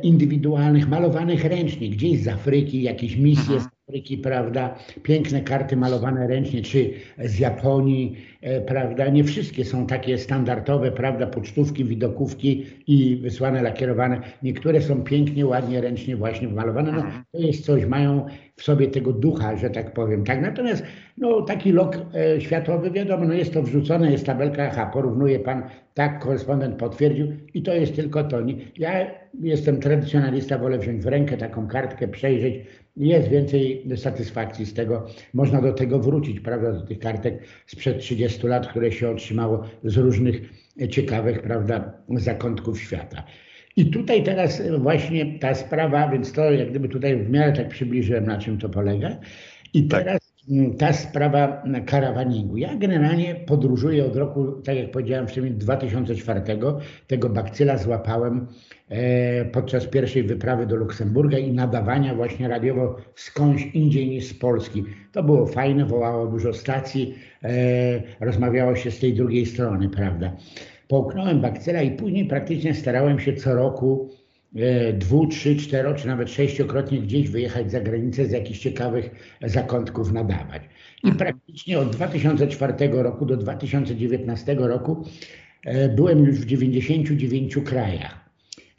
indywidualnych, 0.02 0.88
malowanych 0.88 1.45
ręcznie, 1.45 1.88
gdzieś 1.88 2.23
z 2.23 2.28
Afryki, 2.28 2.83
jakieś 2.83 3.16
misje 3.16 3.55
mhm. 3.55 3.75
Afryki, 3.88 4.19
prawda, 4.19 4.75
piękne 5.02 5.40
karty 5.40 5.76
malowane 5.76 6.26
ręcznie, 6.26 6.62
czy 6.62 6.90
z 7.19 7.38
Japonii, 7.38 8.16
e, 8.40 8.61
prawda, 8.61 9.09
nie 9.09 9.25
wszystkie 9.25 9.64
są 9.64 9.87
takie 9.87 10.19
standardowe, 10.19 10.93
prawda, 10.93 11.26
pocztówki, 11.26 11.85
widokówki 11.85 12.66
i 12.87 13.16
wysłane, 13.16 13.62
lakierowane. 13.62 14.21
Niektóre 14.43 14.81
są 14.81 15.02
pięknie, 15.02 15.47
ładnie, 15.47 15.81
ręcznie 15.81 16.16
właśnie 16.16 16.49
malowane. 16.49 16.93
No, 16.93 16.99
mhm. 16.99 17.25
to 17.33 17.38
jest 17.38 17.64
coś, 17.64 17.85
mają 17.85 18.26
w 18.57 18.62
sobie 18.62 18.88
tego 18.88 19.12
ducha, 19.12 19.57
że 19.57 19.71
tak 19.71 19.93
powiem. 19.93 20.25
Tak, 20.25 20.43
natomiast 20.43 20.83
no, 21.19 21.43
taki 21.43 21.73
lok 21.73 21.97
e, 22.14 22.40
światowy, 22.40 22.90
wiadomo, 22.90 23.25
no 23.25 23.35
jest 23.35 23.52
to 23.52 23.62
wrzucone, 23.62 24.12
jest 24.12 24.26
tabelka, 24.26 24.69
aha, 24.73 24.90
porównuje 24.93 25.38
pan, 25.38 25.62
tak, 25.95 26.23
korespondent 26.23 26.76
potwierdził 26.76 27.33
i 27.55 27.62
to 27.62 27.75
jest 27.75 27.97
tylko 27.97 28.25
to. 28.25 28.38
Ja 28.78 29.07
jestem 29.40 29.81
tradycjonalista, 29.81 30.59
wolę 30.59 30.78
wziąć 30.78 31.02
w 31.02 31.07
rękę 31.07 31.37
taką 31.37 31.69
kartkę, 31.69 32.09
przejrzeć, 32.09 32.55
jest 32.96 33.28
więcej 33.28 33.86
satysfakcji 33.96 34.66
z 34.66 34.74
tego. 34.74 35.06
Można 35.34 35.62
do 35.62 35.72
tego 35.72 35.98
wrócić, 35.98 36.40
prawda, 36.40 36.72
do 36.72 36.80
tych 36.80 36.98
kartek 36.98 37.42
sprzed 37.66 37.98
30 37.98 38.46
lat, 38.46 38.68
które 38.68 38.92
się 38.92 39.10
otrzymało 39.10 39.64
z 39.84 39.96
różnych 39.96 40.40
ciekawych, 40.90 41.42
prawda, 41.42 41.92
zakątków 42.08 42.80
świata. 42.80 43.22
I 43.76 43.90
tutaj 43.90 44.22
teraz 44.22 44.62
właśnie 44.78 45.38
ta 45.38 45.54
sprawa, 45.54 46.08
więc 46.08 46.32
to 46.32 46.50
jak 46.50 46.70
gdyby 46.70 46.88
tutaj 46.88 47.16
w 47.16 47.30
miarę 47.30 47.52
tak 47.52 47.68
przybliżyłem, 47.68 48.26
na 48.26 48.38
czym 48.38 48.58
to 48.58 48.68
polega. 48.68 49.16
I 49.74 49.88
tak. 49.88 50.04
teraz 50.04 50.20
tak. 50.20 50.78
ta 50.78 50.92
sprawa 50.92 51.62
karawaningu. 51.86 52.56
Ja 52.56 52.76
generalnie 52.76 53.34
podróżuję 53.34 54.06
od 54.06 54.16
roku, 54.16 54.52
tak 54.52 54.76
jak 54.76 54.90
powiedziałem 54.90 55.26
wcześniej, 55.28 55.52
2004. 55.52 56.40
Tego 57.06 57.28
bakcyla 57.28 57.78
złapałem 57.78 58.46
podczas 59.52 59.87
pierwszej 59.87 60.23
wyprawy 60.23 60.66
do 60.66 60.76
Luksemburga 60.76 61.38
i 61.38 61.52
nadawania 61.52 62.14
właśnie 62.14 62.49
radiowo 62.49 62.97
skądś 63.14 63.62
indziej 63.75 64.09
niż 64.09 64.25
z 64.25 64.35
Polski. 64.35 64.85
To 65.12 65.23
było 65.23 65.47
fajne, 65.47 65.87
wołało 65.87 66.26
dużo 66.26 66.52
stacji, 66.52 67.14
e, 67.45 68.02
rozmawiało 68.21 68.76
się 68.76 68.90
z 68.90 68.99
tej 68.99 69.14
drugiej 69.14 69.47
strony, 69.47 69.88
prawda 69.88 70.37
połknąłem 70.88 71.40
bakcyla 71.40 71.83
i 71.83 71.90
później 71.90 72.25
praktycznie 72.25 72.75
starałem 72.75 73.21
się 73.21 73.33
co 73.33 73.55
roku 73.55 74.11
e, 74.57 74.93
dwu, 74.93 75.26
trzy, 75.26 75.57
cztero, 75.57 75.95
czy 75.95 76.07
nawet 76.07 76.31
sześciokrotnie 76.31 76.99
gdzieś 76.99 77.28
wyjechać 77.28 77.71
za 77.71 77.81
granicę 77.81 78.26
z 78.26 78.31
jakichś 78.31 78.59
ciekawych 78.59 79.11
zakątków 79.43 80.12
nadawać. 80.12 80.62
I 81.05 81.09
mhm. 81.09 81.16
praktycznie 81.16 81.78
od 81.78 81.90
2004 81.90 82.88
roku 82.93 83.26
do 83.26 83.37
2019 83.37 84.55
roku 84.55 85.05
e, 85.64 85.88
byłem 85.88 86.25
już 86.25 86.40
w 86.40 86.47
99 86.47 87.59
krajach. 87.64 88.25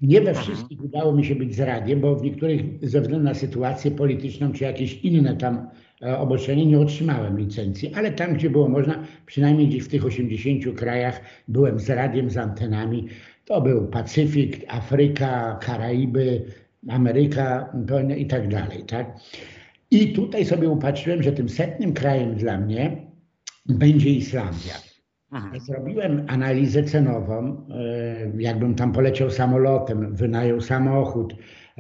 Nie 0.02 0.22
we 0.22 0.30
mhm. 0.30 0.46
wszystkich 0.46 0.84
udało 0.84 1.16
mi 1.16 1.26
się 1.26 1.36
być 1.36 1.56
z 1.56 1.60
radiem, 1.60 2.02
bo 2.02 2.16
w 2.16 2.24
niektórych 2.24 2.62
ze 2.82 3.02
względu 3.02 3.26
na 3.26 3.34
sytuację 3.34 3.92
polityczną 3.92 4.52
czy 4.52 4.64
jakieś 4.64 4.94
inne 4.94 5.36
tam 5.36 5.68
E, 6.02 6.18
obostrzenie 6.18 6.66
nie 6.66 6.80
otrzymałem 6.80 7.40
licencji, 7.40 7.94
ale 7.94 8.12
tam, 8.12 8.34
gdzie 8.34 8.50
było 8.50 8.70
można, 8.70 9.04
przynajmniej 9.26 9.68
gdzieś 9.68 9.84
w 9.84 9.88
tych 9.88 10.06
80 10.06 10.78
krajach 10.78 11.22
byłem 11.48 11.80
z 11.80 11.90
radiem, 11.90 12.30
z 12.30 12.38
antenami. 12.38 13.08
To 13.46 13.62
był 13.62 13.88
Pacyfik, 13.88 14.66
Afryka, 14.68 15.60
Karaiby, 15.62 16.46
Ameryka 16.90 17.74
i 18.18 18.26
tak 18.26 18.48
dalej. 18.48 18.84
Tak? 18.84 19.18
I 19.92 20.14
tutaj 20.14 20.46
sobie 20.46 20.70
upatrzyłem, 20.70 21.24
że 21.24 21.32
tym 21.32 21.50
setnym 21.50 21.94
krajem 21.94 22.36
dla 22.36 22.58
mnie 22.58 23.08
będzie 23.66 24.10
Islandia. 24.10 24.74
Aha. 25.32 25.52
Zrobiłem 25.60 26.26
analizę 26.28 26.84
cenową, 26.84 27.68
e, 27.70 28.32
jakbym 28.38 28.76
tam 28.76 28.92
poleciał 28.92 29.32
samolotem, 29.32 30.16
wynajął 30.16 30.62
samochód, 30.62 31.36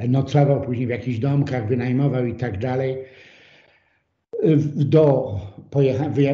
nocował 0.07 0.61
później 0.61 0.87
w 0.87 0.89
jakichś 0.89 1.19
domkach, 1.19 1.67
wynajmował 1.67 2.25
i 2.25 2.35
tak 2.35 2.57
dalej 2.57 2.97
do 4.75 5.35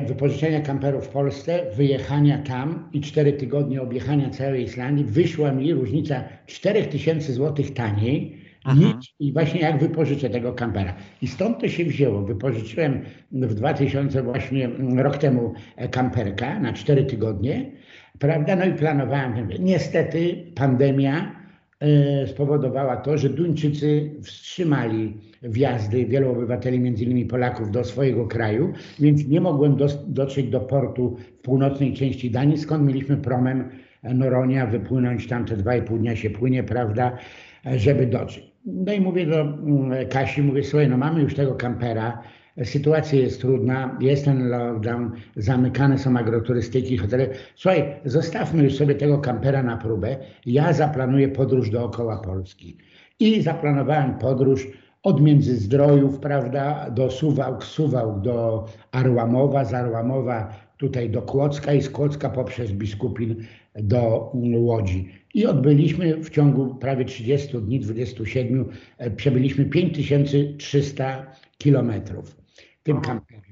wypożyczenia 0.07 0.61
kamperów 0.61 1.05
w 1.05 1.09
Polsce, 1.09 1.65
wyjechania 1.75 2.37
tam 2.37 2.89
i 2.93 3.01
cztery 3.01 3.33
tygodnie 3.33 3.81
objechania 3.81 4.29
całej 4.29 4.63
Islandii, 4.63 5.05
wyszła 5.05 5.51
mi 5.51 5.73
różnica 5.73 6.23
4000 6.45 7.33
zł 7.33 7.65
taniej 7.75 8.42
niż 8.75 9.13
i 9.19 9.33
właśnie 9.33 9.61
jak 9.61 9.79
wypożyczę 9.79 10.29
tego 10.29 10.53
kampera. 10.53 10.93
I 11.21 11.27
stąd 11.27 11.59
to 11.59 11.67
się 11.67 11.85
wzięło. 11.85 12.21
Wypożyczyłem 12.21 13.01
w 13.31 13.53
2000 13.53 14.23
właśnie 14.23 14.69
rok 14.95 15.17
temu 15.17 15.53
kamperka 15.91 16.59
na 16.59 16.73
cztery 16.73 17.03
tygodnie, 17.03 17.71
prawda? 18.19 18.55
No 18.55 18.65
i 18.65 18.73
planowałem. 18.73 19.49
Niestety 19.59 20.45
pandemia 20.55 21.43
E, 21.83 22.27
spowodowała 22.27 22.97
to, 22.97 23.17
że 23.17 23.29
Duńczycy 23.29 24.11
wstrzymali 24.21 25.13
wjazdy 25.41 26.05
wielu 26.05 26.31
obywateli, 26.31 26.79
między 26.79 27.03
innymi 27.03 27.25
Polaków, 27.25 27.71
do 27.71 27.83
swojego 27.83 28.27
kraju, 28.27 28.73
więc 28.99 29.27
nie 29.27 29.41
mogłem 29.41 29.75
do, 29.75 29.87
dotrzeć 30.07 30.49
do 30.49 30.59
portu 30.59 31.15
w 31.15 31.41
północnej 31.41 31.93
części 31.93 32.31
Danii, 32.31 32.57
skąd 32.57 32.87
mieliśmy 32.87 33.17
promem 33.17 33.69
Noronia 34.03 34.65
wypłynąć, 34.65 35.27
tam 35.27 35.45
te 35.45 35.57
dwa 35.57 35.75
i 35.75 35.81
pół 35.81 35.97
dnia 35.97 36.15
się 36.15 36.29
płynie, 36.29 36.63
prawda, 36.63 37.17
żeby 37.65 38.07
dotrzeć. 38.07 38.52
No 38.65 38.93
i 38.93 39.01
mówię 39.01 39.25
do 39.25 39.41
mm, 39.41 40.07
Kasi, 40.09 40.41
mówię, 40.41 40.63
słuchaj, 40.63 40.89
no 40.89 40.97
mamy 40.97 41.21
już 41.21 41.35
tego 41.35 41.55
kampera, 41.55 42.21
sytuacja 42.63 43.19
jest 43.19 43.41
trudna, 43.41 43.97
jest 44.01 44.25
ten 44.25 44.49
lockdown, 44.49 45.11
zamykane 45.35 45.97
są 45.97 46.17
agroturystyki, 46.17 46.97
hotele. 46.97 47.29
Słuchaj, 47.55 47.95
zostawmy 48.05 48.63
już 48.63 48.75
sobie 48.75 48.95
tego 48.95 49.17
kampera 49.17 49.63
na 49.63 49.77
próbę. 49.77 50.17
Ja 50.45 50.73
zaplanuję 50.73 51.27
podróż 51.29 51.69
dookoła 51.69 52.17
Polski. 52.17 52.77
I 53.19 53.41
zaplanowałem 53.41 54.17
podróż 54.17 54.67
od 55.03 55.21
Międzyzdrojów, 55.21 56.19
prawda, 56.19 56.89
do 56.89 57.11
Suwałk, 57.11 57.63
Suwałk 57.63 58.21
do 58.21 58.65
Arłamowa, 58.91 59.65
z 59.65 59.73
Arłamowa 59.73 60.49
tutaj 60.77 61.09
do 61.09 61.21
Kłodzka 61.21 61.73
i 61.73 61.81
z 61.81 61.89
Kłodzka 61.89 62.29
poprzez 62.29 62.71
Biskupin 62.71 63.35
do 63.75 64.31
Łodzi. 64.55 65.09
I 65.33 65.45
odbyliśmy 65.45 66.23
w 66.23 66.29
ciągu 66.29 66.75
prawie 66.75 67.05
30 67.05 67.57
dni, 67.57 67.79
27, 67.79 68.69
e, 68.97 69.11
przebyliśmy 69.11 69.65
5300 69.65 71.31
kilometrów 71.57 72.37
tym 72.83 73.01
kamperem. 73.01 73.43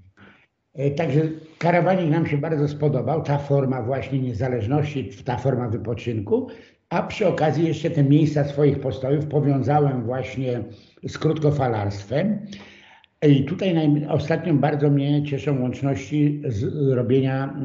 Także 0.96 1.22
karawanik 1.58 2.12
nam 2.12 2.28
się 2.28 2.38
bardzo 2.38 2.68
spodobał, 2.68 3.24
ta 3.24 3.38
forma 3.38 3.82
właśnie 3.82 4.20
niezależności, 4.20 5.10
ta 5.26 5.38
forma 5.38 5.70
wypoczynku, 5.70 6.48
a 6.90 7.04
przy 7.04 7.28
okazji 7.28 7.68
jeszcze 7.68 7.90
te 7.90 8.04
miejsca 8.04 8.44
swoich 8.44 8.80
postojów 8.80 9.26
powiązałem 9.26 10.04
właśnie 10.04 10.64
z 11.08 11.18
krótkofalarstwem. 11.18 12.40
I 13.28 13.44
tutaj 13.44 13.76
ostatnio 14.10 14.54
bardzo 14.54 14.90
mnie 14.90 15.24
cieszą 15.24 15.62
łączności 15.62 16.42
z 16.48 16.64
robienia 16.94 17.56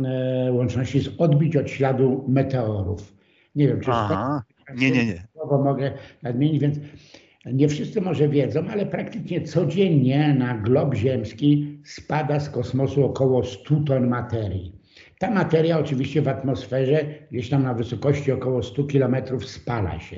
e, 0.49 0.53
łączności 0.53 1.01
z 1.01 1.09
odbić 1.19 1.57
od 1.57 1.71
śladu 1.71 2.25
meteorów. 2.29 3.15
Nie 3.55 3.69
wiem, 3.69 3.81
czy 3.81 3.91
Aha. 3.91 4.43
Nie, 4.77 4.91
nie, 4.91 5.07
nie. 5.07 5.23
mogę 5.65 5.93
nadmienić, 6.23 6.59
więc 6.59 6.79
nie 7.47 7.69
wszyscy 7.69 8.01
może 8.01 8.29
wiedzą, 8.29 8.69
ale 8.71 8.87
praktycznie 8.87 9.41
codziennie 9.41 10.37
na 10.39 10.55
glob 10.59 10.95
ziemski 10.95 11.79
spada 11.85 12.41
z 12.41 12.51
kosmosu 12.51 13.05
około 13.05 13.45
100 13.45 13.77
ton 13.77 14.09
materii. 14.09 14.73
Ta 15.19 15.31
materia 15.31 15.79
oczywiście 15.79 16.23
w 16.23 16.29
atmosferze, 16.29 17.05
gdzieś 17.31 17.49
tam 17.49 17.63
na 17.63 17.75
wysokości 17.75 18.33
około 18.33 18.63
100 18.63 18.85
km 18.85 19.17
spala 19.41 20.01
się. 20.01 20.17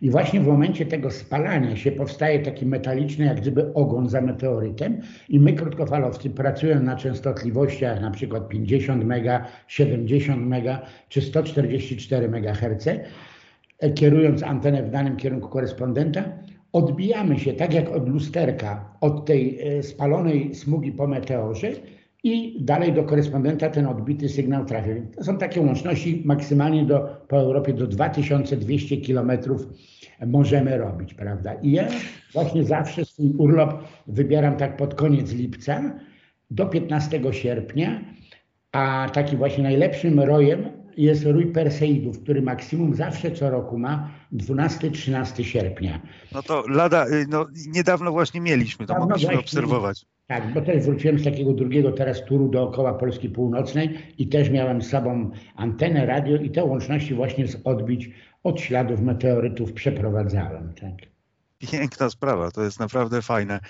I 0.00 0.10
właśnie 0.10 0.40
w 0.40 0.46
momencie 0.46 0.86
tego 0.86 1.10
spalania 1.10 1.76
się 1.76 1.92
powstaje 1.92 2.38
taki 2.38 2.66
metaliczny, 2.66 3.24
jak 3.24 3.40
gdyby 3.40 3.74
ogon 3.74 4.08
za 4.08 4.20
meteorytem 4.20 5.00
i 5.28 5.40
my 5.40 5.52
krótkofalowcy 5.52 6.30
pracując 6.30 6.82
na 6.82 6.96
częstotliwościach 6.96 8.00
na 8.00 8.10
przykład 8.10 8.48
50 8.48 9.04
mega, 9.04 9.46
70 9.68 10.46
mega 10.46 10.82
czy 11.08 11.20
144 11.20 12.28
MHz, 12.28 12.88
kierując 13.94 14.42
antenę 14.42 14.82
w 14.82 14.90
danym 14.90 15.16
kierunku 15.16 15.48
korespondenta, 15.48 16.24
odbijamy 16.72 17.38
się 17.38 17.52
tak 17.52 17.74
jak 17.74 17.88
od 17.88 18.08
lusterka 18.08 18.96
od 19.00 19.26
tej 19.26 19.58
e, 19.60 19.82
spalonej 19.82 20.54
smugi 20.54 20.92
po 20.92 21.06
meteorze 21.06 21.72
i 22.24 22.64
dalej 22.64 22.92
do 22.92 23.04
korespondenta 23.04 23.70
ten 23.70 23.86
odbity 23.86 24.28
sygnał 24.28 24.64
trafia. 24.64 24.92
To 25.16 25.24
są 25.24 25.38
takie 25.38 25.60
łączności 25.60 26.22
maksymalnie 26.24 26.84
do, 26.84 27.24
po 27.28 27.36
Europie 27.36 27.72
do 27.72 27.86
2200 27.86 28.96
kilometrów 28.96 29.66
możemy 30.26 30.78
robić, 30.78 31.14
prawda? 31.14 31.54
I 31.54 31.72
ja 31.72 31.88
właśnie 32.32 32.64
zawsze 32.64 33.04
swój 33.04 33.30
urlop 33.38 33.84
wybieram 34.06 34.56
tak 34.56 34.76
pod 34.76 34.94
koniec 34.94 35.32
lipca 35.32 35.98
do 36.50 36.66
15 36.66 37.20
sierpnia, 37.32 38.04
a 38.72 39.10
taki 39.12 39.36
właśnie 39.36 39.62
najlepszym 39.62 40.20
rojem 40.20 40.70
jest 40.96 41.24
rój 41.24 41.46
Perseidów, 41.46 42.22
który 42.22 42.42
maksimum 42.42 42.94
zawsze 42.94 43.30
co 43.30 43.50
roku 43.50 43.78
ma 43.78 44.10
12-13 44.32 45.42
sierpnia. 45.42 46.00
No 46.32 46.42
to 46.42 46.64
lada, 46.68 47.06
y, 47.06 47.26
no 47.28 47.46
niedawno 47.68 48.12
właśnie 48.12 48.40
mieliśmy, 48.40 48.86
to 48.86 48.92
Dawno 48.92 49.06
mogliśmy 49.06 49.26
właśnie, 49.26 49.40
obserwować. 49.40 50.06
Tak, 50.28 50.54
bo 50.54 50.60
też 50.60 50.84
wróciłem 50.84 51.18
z 51.18 51.24
takiego 51.24 51.52
drugiego 51.52 51.92
teraz 51.92 52.24
turu 52.24 52.48
dookoła 52.48 52.94
Polski 52.94 53.28
Północnej 53.28 53.98
i 54.18 54.28
też 54.28 54.50
miałem 54.50 54.82
z 54.82 54.90
sobą 54.90 55.30
antenę, 55.54 56.06
radio 56.06 56.36
i 56.36 56.50
te 56.50 56.64
łączności 56.64 57.14
właśnie 57.14 57.48
z 57.48 57.60
odbić 57.64 58.10
od 58.42 58.60
śladów 58.60 59.00
meteorytów 59.00 59.72
przeprowadzałem. 59.72 60.72
Tak. 60.80 60.92
Piękna 61.70 62.10
sprawa, 62.10 62.50
to 62.50 62.62
jest 62.62 62.80
naprawdę 62.80 63.22
fajne. 63.22 63.60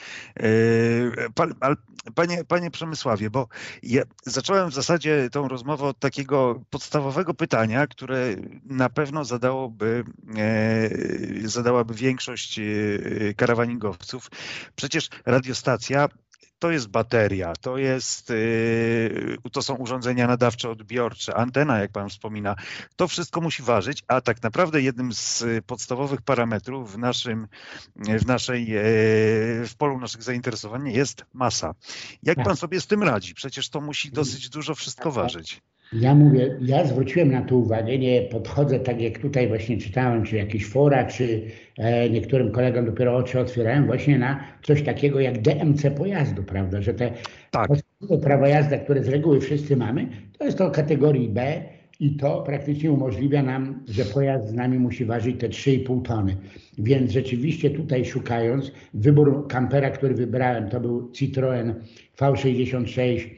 Panie, 2.15 2.45
panie 2.49 2.71
Przemysławie, 2.71 3.31
bo 3.31 3.49
ja 3.83 4.03
zacząłem 4.23 4.71
w 4.71 4.75
zasadzie 4.75 5.29
tą 5.33 5.49
rozmowę 5.49 5.85
od 5.85 5.99
takiego 5.99 6.63
podstawowego 6.71 7.35
pytania, 7.35 7.87
które 7.87 8.35
na 8.65 8.89
pewno 8.89 9.25
zadałoby, 9.25 10.05
zadałaby 11.45 11.95
większość 11.95 12.61
karawaningowców. 13.37 14.31
Przecież 14.77 15.09
radiostacja 15.27 16.09
to 16.59 16.71
jest 16.71 16.89
bateria, 16.89 17.53
to, 17.61 17.79
jest, 17.79 18.31
y, 18.31 19.37
to 19.53 19.63
są 19.63 19.75
urządzenia 19.75 20.27
nadawcze 20.27 20.71
odbiorcze, 20.71 21.35
antena, 21.35 21.79
jak 21.79 21.93
Pan 21.93 22.09
wspomina. 22.09 22.57
To 22.97 23.09
wszystko 23.09 23.41
musi 23.41 23.63
ważyć, 23.63 24.05
a 24.09 24.21
tak 24.21 24.43
naprawdę 24.43 24.83
jednym 24.83 25.13
z 25.13 25.45
podstawowych 25.67 26.23
parametrów 26.23 26.93
w, 26.93 26.99
naszym, 26.99 27.49
w, 27.97 28.27
naszej, 28.27 28.77
e, 28.77 28.83
w 29.67 29.75
polu 29.79 30.01
naszych 30.01 30.23
zainteresowań 30.23 30.93
jest 30.93 31.25
masa. 31.33 31.75
Jak 32.23 32.37
Pan 32.37 32.47
tak. 32.47 32.59
sobie 32.59 32.81
z 32.81 32.87
tym 32.87 33.03
radzi? 33.03 33.35
Przecież 33.35 33.69
to 33.69 33.81
musi 33.81 34.11
dosyć 34.11 34.49
dużo 34.49 34.75
wszystko 34.75 35.11
ważyć. 35.11 35.63
Ja 35.93 36.15
mówię, 36.15 36.57
ja 36.61 36.85
zwróciłem 36.85 37.33
na 37.33 37.43
to 37.43 37.57
uwagę, 37.57 37.99
nie 37.99 38.23
podchodzę 38.23 38.81
tak 38.81 39.01
jak 39.01 39.19
tutaj 39.19 39.49
właśnie 39.49 39.79
czytałem, 39.79 40.25
czy 40.25 40.37
jakieś 40.37 40.67
fora, 40.67 41.05
czy 41.05 41.43
e, 41.79 42.11
niektórym 42.11 42.53
kolegom 42.53 42.87
dopiero 42.87 43.17
oczy 43.17 43.41
otwierałem 43.41 43.87
właśnie 43.87 44.19
na 44.19 44.45
coś 44.63 44.83
takiego 44.83 45.21
jak 45.21 45.43
DMC 45.43 45.91
pojazdu, 45.91 46.43
prawda, 46.43 46.83
że 46.83 46.95
te 46.95 47.11
tak. 47.51 47.69
prawa 48.23 48.49
jazdy, 48.49 48.79
które 48.79 49.05
z 49.05 49.09
reguły 49.09 49.41
wszyscy 49.41 49.77
mamy, 49.77 50.09
to 50.39 50.45
jest 50.45 50.59
to 50.59 50.71
kategorii 50.71 51.29
B 51.29 51.63
i 52.01 52.17
to 52.17 52.43
praktycznie 52.43 52.93
umożliwia 52.93 53.43
nam, 53.43 53.85
że 53.89 54.05
pojazd 54.05 54.49
z 54.49 54.55
nami 54.55 54.79
musi 54.79 55.05
ważyć 55.05 55.41
te 55.41 55.49
3,5 55.49 56.03
tony. 56.03 56.37
Więc 56.79 57.11
rzeczywiście 57.11 57.71
tutaj 57.71 58.05
szukając, 58.05 58.73
wybór 58.95 59.47
kampera, 59.49 59.91
który 59.91 60.15
wybrałem, 60.15 60.69
to 60.69 60.81
był 60.81 61.11
Citroen 61.13 61.75
V66 62.19 63.31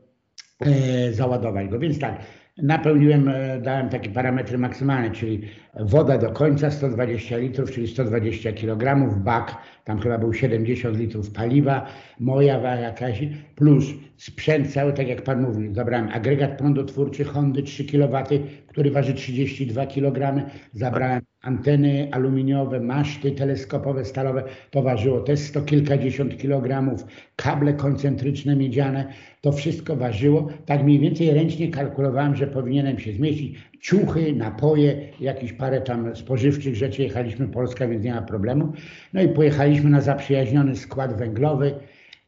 e, 0.61 1.13
załadować 1.13 1.69
go. 1.69 1.79
Więc 1.79 1.99
tak, 1.99 2.21
napełniłem, 2.63 3.29
e, 3.29 3.61
dałem 3.61 3.89
takie 3.89 4.11
parametry 4.11 4.59
maksymalne, 4.59 5.11
czyli 5.11 5.43
woda 5.81 6.19
do 6.19 6.31
końca 6.31 6.71
120 6.71 7.37
litrów, 7.37 7.71
czyli 7.71 7.89
120 7.89 8.53
kg, 8.53 9.15
bak, 9.25 9.57
tam 9.85 10.01
chyba 10.01 10.19
był 10.19 10.35
70 10.35 10.99
litrów 10.99 11.31
paliwa, 11.31 11.87
moja 12.21 12.61
waga 12.61 12.81
jakaś, 12.81 13.29
plus 13.55 13.85
sprzęt 14.17 14.73
cały, 14.73 14.93
tak 14.93 15.09
jak 15.09 15.23
Pan 15.23 15.43
mówił, 15.43 15.75
zabrałem 15.75 16.09
agregat 16.13 16.59
prądotwórczy 16.59 17.25
Hondy 17.25 17.63
3 17.63 17.85
kW, 17.85 18.25
który 18.67 18.91
waży 18.91 19.15
32 19.15 19.87
kg, 19.87 20.47
zabrałem 20.73 21.21
anteny 21.45 22.09
aluminiowe, 22.13 22.81
maszty 22.81 23.33
teleskopowe, 23.33 24.05
stalowe, 24.05 24.45
to 24.71 24.83
ważyło 24.83 25.21
też 25.21 25.41
sto 25.41 25.63
kilkadziesiąt 25.63 26.39
kilogramów, 26.39 27.05
kable 27.37 27.75
koncentryczne 27.75 28.57
miedziane, 28.57 29.13
to 29.41 29.53
wszystko 29.53 29.97
ważyło. 29.97 30.49
Tak 30.67 30.85
mniej 30.85 30.99
więcej 30.99 31.31
ręcznie 31.31 31.71
kalkulowałem, 31.71 32.37
że 32.37 32.47
powinienem 32.47 32.99
się 32.99 33.13
zmieścić. 33.13 33.59
Ciuchy, 33.81 34.33
napoje, 34.33 35.09
jakieś 35.21 35.53
parę 35.53 35.81
tam 35.81 36.17
spożywczych 36.17 36.77
rzeczy. 36.77 37.03
Jechaliśmy 37.03 37.49
Polska, 37.49 37.89
więc 37.89 38.05
nie 38.05 38.15
ma 38.15 38.23
problemu. 38.23 38.73
No 39.13 39.23
i 39.23 39.29
pojechaliśmy 39.29 39.91
na 39.91 40.01
zaprzyjaźniony 40.01 40.77
skład 40.77 41.19
węglowy. 41.19 41.75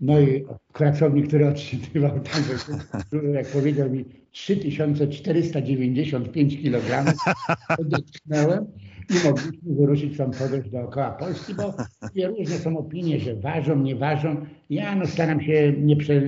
No 0.01 0.21
i 0.21 0.45
pracownik, 0.73 1.29
który 1.29 1.49
otrzymywał 1.49 2.21
tam, 2.31 2.43
jak 3.35 3.47
powiedział 3.47 3.91
mi, 3.91 4.05
3495 4.33 6.63
kg, 6.63 7.15
odetchnąłem 7.79 8.67
i 9.11 9.29
mogliśmy 9.29 9.75
wyruszyć 9.75 10.17
tą 10.17 10.31
podróż 10.31 10.71
dookoła 10.71 11.11
Polski, 11.11 11.55
bo 11.55 11.75
różne 12.39 12.57
są 12.57 12.79
opinie, 12.79 13.21
że 13.21 13.37
ważą, 13.37 13.77
nie 13.77 13.97
ważą. 13.97 14.47
Ja 14.71 14.95
no, 14.95 15.07
staram 15.07 15.41
się 15.41 15.73
nie, 15.73 15.97
prze, 15.97 16.21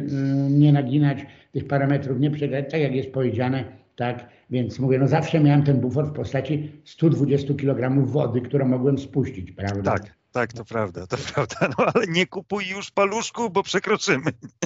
nie 0.51 0.73
naginać 0.73 1.19
tych 1.53 1.67
parametrów, 1.67 2.21
nie 2.21 2.31
przegrać, 2.31 2.71
tak 2.71 2.81
jak 2.81 2.95
jest 2.95 3.13
powiedziane, 3.13 3.65
tak, 3.97 4.29
więc 4.51 4.79
mówię, 4.79 4.99
no 4.99 5.09
zawsze 5.09 5.41
miałem 5.41 5.63
ten 5.63 5.81
bufor 5.81 6.07
w 6.07 6.13
postaci 6.13 6.73
120 6.85 7.55
kg 7.55 8.07
wody, 8.07 8.41
którą 8.41 8.69
mogłem 8.69 8.99
spuścić, 8.99 9.53
prawda? 9.53 9.93
Tak. 9.93 10.19
Tak, 10.33 10.53
to 10.53 10.65
prawda, 10.65 11.07
to 11.07 11.17
prawda. 11.35 11.57
No 11.79 11.87
ale 11.95 12.07
nie 12.07 12.27
kupuj 12.27 12.65
już 12.67 12.91
paluszku, 12.91 13.51
bo 13.51 13.63
przekroczymy. 13.63 14.25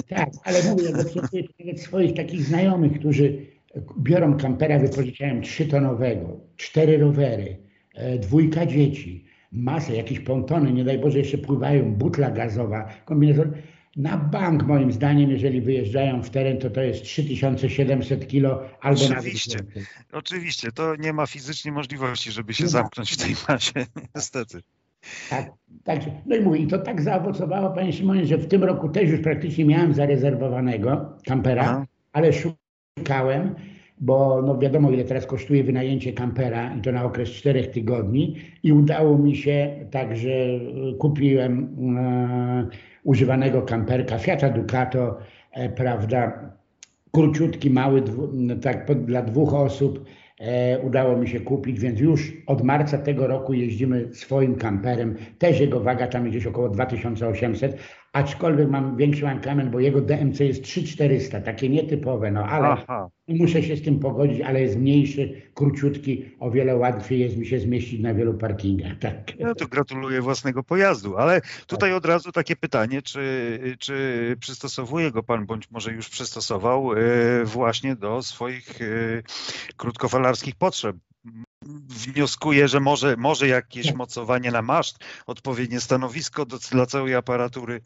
Tak, 0.09 0.29
ale 0.43 0.63
mówię, 0.63 0.91
do 0.93 1.77
swoich 1.77 2.13
takich 2.13 2.45
znajomych, 2.45 2.99
którzy 2.99 3.45
biorą 3.99 4.37
kampera, 4.37 4.79
wypożyczają 4.79 5.41
trzytonowego, 5.41 6.39
cztery 6.55 6.97
rowery, 6.97 7.57
dwójka 8.19 8.65
dzieci, 8.65 9.25
masę, 9.51 9.95
jakieś 9.95 10.19
pontony, 10.19 10.73
nie 10.73 10.83
daj 10.83 10.99
Boże, 10.99 11.19
jeszcze 11.19 11.37
pływają, 11.37 11.95
butla 11.95 12.31
gazowa, 12.31 12.89
kombinezon. 13.05 13.51
Na 13.95 14.17
bank 14.17 14.63
moim 14.63 14.91
zdaniem, 14.91 15.31
jeżeli 15.31 15.61
wyjeżdżają 15.61 16.23
w 16.23 16.29
teren, 16.29 16.57
to 16.57 16.69
to 16.69 16.81
jest 16.81 17.03
3700 17.03 18.27
kilo 18.27 18.63
albo 18.81 19.01
Oczywiście, 19.05 19.57
nawet 19.57 19.87
oczywiście. 20.11 20.71
To 20.71 20.95
nie 20.95 21.13
ma 21.13 21.27
fizycznie 21.27 21.71
możliwości, 21.71 22.31
żeby 22.31 22.53
się 22.53 22.63
nie 22.63 22.69
zamknąć 22.69 23.17
ma. 23.17 23.23
w 23.23 23.27
tej 23.27 23.35
masie, 23.49 23.85
niestety. 24.15 24.61
Tak, 25.29 25.51
tak. 25.83 25.99
No 26.25 26.35
i 26.35 26.41
mówię, 26.41 26.59
i 26.59 26.67
to 26.67 26.79
tak 26.79 27.01
zaowocowało, 27.01 27.69
panie 27.69 27.93
Szymonie, 27.93 28.25
że 28.25 28.37
w 28.37 28.47
tym 28.47 28.63
roku 28.63 28.89
też 28.89 29.09
już 29.09 29.21
praktycznie 29.21 29.65
miałem 29.65 29.93
zarezerwowanego 29.93 31.17
kampera, 31.25 31.63
Aha. 31.63 31.85
ale 32.13 32.31
szukałem, 32.33 33.55
bo 34.03 34.41
no 34.41 34.57
wiadomo 34.57 34.91
ile 34.91 35.03
teraz 35.03 35.25
kosztuje 35.25 35.63
wynajęcie 35.63 36.13
kampera 36.13 36.75
i 36.75 36.81
to 36.81 36.91
na 36.91 37.03
okres 37.03 37.29
czterech 37.29 37.67
tygodni 37.71 38.35
i 38.63 38.73
udało 38.73 39.17
mi 39.17 39.35
się, 39.35 39.85
także 39.91 40.29
kupiłem 40.99 41.75
e, 41.97 42.67
używanego 43.03 43.61
kamperka 43.61 44.17
Fiata 44.17 44.49
Ducato, 44.49 45.17
e, 45.51 45.69
prawda, 45.69 46.51
króciutki, 47.11 47.69
mały, 47.69 48.03
tak 48.61 49.05
dla 49.05 49.21
dwóch 49.21 49.53
osób, 49.53 50.05
E, 50.43 50.79
udało 50.79 51.17
mi 51.17 51.27
się 51.27 51.39
kupić, 51.39 51.79
więc 51.79 51.99
już 51.99 52.33
od 52.47 52.63
marca 52.63 52.97
tego 52.97 53.27
roku 53.27 53.53
jeździmy 53.53 54.13
swoim 54.13 54.55
kamperem. 54.55 55.15
Też 55.39 55.59
jego 55.59 55.79
waga 55.79 56.07
tam 56.07 56.29
gdzieś 56.29 56.45
około 56.45 56.69
2800, 56.69 57.77
aczkolwiek 58.13 58.69
mam 58.69 58.97
większy 58.97 59.23
mankament, 59.23 59.71
bo 59.71 59.79
jego 59.79 60.01
DMC 60.01 60.39
jest 60.39 60.63
3400, 60.63 61.41
takie 61.41 61.69
nietypowe, 61.69 62.31
no 62.31 62.45
ale 62.45 62.67
Aha. 62.67 63.09
muszę 63.27 63.63
się 63.63 63.75
z 63.75 63.81
tym 63.81 63.99
pogodzić, 63.99 64.41
ale 64.41 64.61
jest 64.61 64.77
mniejszy, 64.77 65.41
króciutki, 65.53 66.25
o 66.39 66.51
wiele 66.51 66.75
łatwiej 66.75 67.19
jest 67.19 67.37
mi 67.37 67.45
się 67.45 67.59
zmieścić 67.59 68.01
na 68.01 68.13
wielu 68.13 68.33
parkingach. 68.33 68.99
Tak. 68.99 69.31
No 69.39 69.55
to 69.55 69.67
gratuluję 69.67 70.21
własnego 70.21 70.63
pojazdu, 70.63 71.17
ale 71.17 71.41
tutaj 71.67 71.89
tak. 71.89 71.97
od 71.97 72.05
razu 72.05 72.31
takie 72.31 72.55
pytanie, 72.55 73.01
czy, 73.01 73.59
czy 73.79 73.95
przystosowuje 74.39 75.11
go 75.11 75.23
Pan, 75.23 75.45
bądź 75.45 75.71
może 75.71 75.91
już 75.91 76.09
przystosował 76.09 76.93
e, 76.93 76.97
właśnie 77.45 77.95
do 77.95 78.21
swoich 78.21 78.81
e, 78.81 78.85
krótkofalarskich 79.77 80.55
potrzeb, 80.55 80.95
wnioskuję, 81.87 82.67
że 82.67 82.79
może, 82.79 83.17
może 83.17 83.47
jakieś 83.47 83.87
tak. 83.87 83.95
mocowanie 83.95 84.51
na 84.51 84.61
maszt, 84.61 84.97
odpowiednie 85.27 85.79
stanowisko 85.79 86.45
do, 86.45 86.57
dla 86.71 86.85
całej 86.85 87.15
aparatury. 87.15 87.81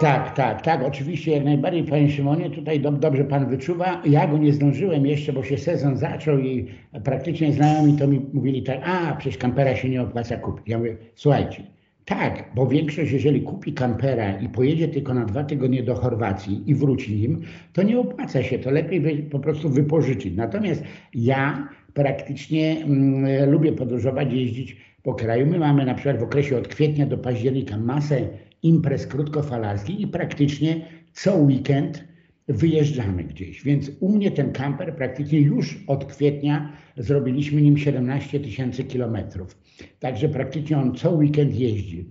Tak, 0.00 0.34
tak, 0.36 0.62
tak, 0.62 0.82
oczywiście 0.82 1.32
jak 1.32 1.44
najbardziej 1.44 1.84
Panie 1.84 2.10
Szymonie, 2.10 2.50
tutaj 2.50 2.80
do, 2.80 2.92
dobrze 2.92 3.24
Pan 3.24 3.48
wyczuwa. 3.48 4.02
Ja 4.04 4.26
go 4.26 4.38
nie 4.38 4.52
zdążyłem 4.52 5.06
jeszcze, 5.06 5.32
bo 5.32 5.44
się 5.44 5.58
sezon 5.58 5.96
zaczął 5.96 6.38
i 6.38 6.68
praktycznie 7.04 7.52
znajomi 7.52 7.96
to 7.98 8.06
mi 8.06 8.26
mówili 8.32 8.62
tak, 8.62 8.80
a 8.84 9.16
przecież 9.16 9.38
kampera 9.38 9.76
się 9.76 9.88
nie 9.88 10.02
opłaca 10.02 10.36
kupić. 10.36 10.68
Ja 10.68 10.78
mówię, 10.78 10.96
słuchajcie, 11.14 11.77
tak, 12.08 12.44
bo 12.54 12.66
większość, 12.66 13.12
jeżeli 13.12 13.42
kupi 13.42 13.72
kampera 13.72 14.40
i 14.40 14.48
pojedzie 14.48 14.88
tylko 14.88 15.14
na 15.14 15.24
dwa 15.24 15.44
tygodnie 15.44 15.82
do 15.82 15.94
Chorwacji 15.94 16.62
i 16.66 16.74
wróci 16.74 17.16
nim, 17.16 17.40
to 17.72 17.82
nie 17.82 17.98
opłaca 17.98 18.42
się, 18.42 18.58
to 18.58 18.70
lepiej 18.70 19.22
po 19.22 19.38
prostu 19.38 19.70
wypożyczyć. 19.70 20.36
Natomiast 20.36 20.84
ja 21.14 21.68
praktycznie 21.94 22.84
mm, 22.84 23.50
lubię 23.50 23.72
podróżować, 23.72 24.32
jeździć 24.32 24.76
po 25.02 25.14
kraju. 25.14 25.46
My 25.46 25.58
mamy 25.58 25.84
na 25.84 25.94
przykład 25.94 26.18
w 26.18 26.22
okresie 26.22 26.58
od 26.58 26.68
kwietnia 26.68 27.06
do 27.06 27.18
października 27.18 27.76
masę 27.76 28.20
imprez 28.62 29.06
krótkofalarskich 29.06 30.00
i 30.00 30.06
praktycznie 30.06 30.80
co 31.12 31.36
weekend 31.36 32.07
wyjeżdżamy 32.48 33.24
gdzieś. 33.24 33.64
Więc 33.64 33.90
u 34.00 34.08
mnie 34.12 34.30
ten 34.30 34.52
kamper 34.52 34.96
praktycznie 34.96 35.40
już 35.40 35.78
od 35.86 36.04
kwietnia 36.04 36.72
zrobiliśmy 36.96 37.62
nim 37.62 37.78
17 37.78 38.40
tysięcy 38.40 38.84
kilometrów. 38.84 39.58
Także 40.00 40.28
praktycznie 40.28 40.78
on 40.78 40.94
co 40.94 41.10
weekend 41.10 41.54
jeździ. 41.54 42.06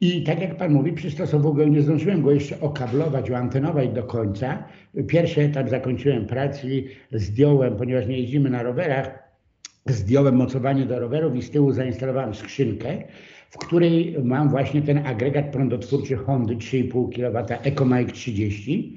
I 0.00 0.22
tak 0.22 0.40
jak 0.40 0.56
Pan 0.56 0.72
mówi, 0.72 0.92
przystosował 0.92 1.54
go, 1.54 1.64
nie 1.64 1.82
zdążyłem 1.82 2.22
go 2.22 2.32
jeszcze 2.32 2.60
okablować, 2.60 3.30
antenować 3.30 3.88
do 3.88 4.02
końca. 4.02 4.64
Pierwszy 5.06 5.40
etap 5.40 5.68
zakończyłem 5.68 6.26
pracy, 6.26 6.84
zdjąłem, 7.12 7.76
ponieważ 7.76 8.06
nie 8.06 8.18
jeździmy 8.18 8.50
na 8.50 8.62
rowerach, 8.62 9.18
zdjąłem 9.86 10.36
mocowanie 10.36 10.86
do 10.86 10.98
rowerów 10.98 11.36
i 11.36 11.42
z 11.42 11.50
tyłu 11.50 11.72
zainstalowałem 11.72 12.34
skrzynkę, 12.34 12.88
w 13.50 13.58
której 13.58 14.16
mam 14.24 14.48
właśnie 14.48 14.82
ten 14.82 15.06
agregat 15.06 15.52
prądotwórczy 15.52 16.16
Hondy 16.16 16.56
3,5 16.56 17.14
kW 17.14 17.46
EcoMike 17.62 18.12
30 18.12 18.96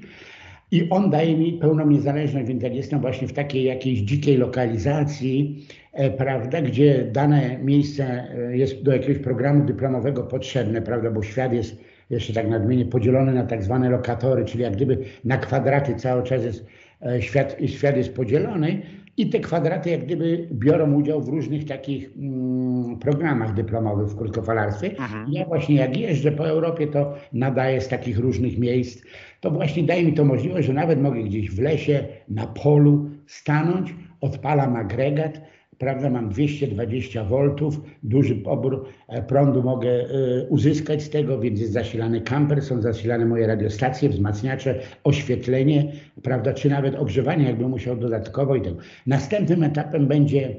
i 0.70 0.88
on 0.90 1.10
daje 1.10 1.36
mi 1.36 1.52
pełną 1.52 1.86
niezależność, 1.86 2.48
więc 2.48 2.62
jak 2.62 2.74
jestem 2.74 3.00
właśnie 3.00 3.28
w 3.28 3.32
takiej 3.32 3.64
jakiejś 3.64 3.98
dzikiej 3.98 4.36
lokalizacji, 4.36 5.66
e, 5.92 6.10
prawda, 6.10 6.62
gdzie 6.62 7.04
dane 7.12 7.58
miejsce 7.58 8.04
e, 8.04 8.56
jest 8.56 8.82
do 8.82 8.92
jakiegoś 8.92 9.18
programu 9.18 9.64
dyplomowego 9.64 10.22
potrzebne, 10.22 10.82
prawda, 10.82 11.10
bo 11.10 11.22
świat 11.22 11.52
jest 11.52 11.84
jeszcze 12.10 12.32
tak 12.32 12.48
nadmienię 12.48 12.84
podzielony 12.84 13.34
na 13.34 13.44
tak 13.44 13.62
zwane 13.62 13.90
lokatory, 13.90 14.44
czyli 14.44 14.62
jak 14.62 14.76
gdyby 14.76 14.98
na 15.24 15.36
kwadraty 15.36 15.94
cały 15.94 16.22
czas 16.22 16.44
jest 16.44 16.66
e, 17.06 17.22
świat, 17.22 17.56
świat 17.66 17.96
jest 17.96 18.14
podzielony, 18.14 18.82
i 19.16 19.30
te 19.30 19.40
kwadraty 19.40 19.90
jak 19.90 20.04
gdyby 20.04 20.48
biorą 20.52 20.92
udział 20.92 21.22
w 21.22 21.28
różnych 21.28 21.64
takich 21.64 22.10
mm, 22.16 22.98
programach 22.98 23.54
dyplomowych 23.54 24.08
w 24.08 24.16
krótkofalarstwie. 24.16 24.90
Mhm. 24.90 25.32
Ja 25.32 25.44
właśnie 25.44 25.74
jak 25.74 25.96
jeżdżę 25.96 26.32
po 26.32 26.48
Europie, 26.48 26.86
to 26.86 27.14
nadaję 27.32 27.80
z 27.80 27.88
takich 27.88 28.18
różnych 28.18 28.58
miejsc. 28.58 29.02
To 29.40 29.50
właśnie 29.50 29.82
daje 29.82 30.04
mi 30.04 30.12
to 30.12 30.24
możliwość, 30.24 30.66
że 30.66 30.72
nawet 30.72 31.00
mogę 31.00 31.22
gdzieś 31.22 31.50
w 31.50 31.60
lesie, 31.60 32.04
na 32.28 32.46
polu 32.46 33.10
stanąć, 33.26 33.94
odpalam 34.20 34.76
agregat, 34.76 35.40
prawda, 35.78 36.10
mam 36.10 36.28
220 36.28 37.24
V, 37.24 37.54
duży 38.02 38.36
pobór 38.36 38.86
e, 39.08 39.22
prądu 39.22 39.62
mogę 39.62 39.90
e, 39.90 40.06
uzyskać 40.48 41.02
z 41.02 41.10
tego, 41.10 41.40
więc 41.40 41.60
jest 41.60 41.72
zasilany 41.72 42.20
kamper, 42.20 42.62
są 42.62 42.82
zasilane 42.82 43.26
moje 43.26 43.46
radiostacje, 43.46 44.08
wzmacniacze, 44.08 44.80
oświetlenie, 45.04 45.92
prawda, 46.22 46.54
czy 46.54 46.70
nawet 46.70 46.94
ogrzewanie, 46.94 47.44
jakbym 47.44 47.70
musiał 47.70 47.96
dodatkowo 47.96 48.56
i 48.56 48.62
tego. 48.62 48.76
Następnym 49.06 49.62
etapem 49.62 50.06
będzie 50.06 50.56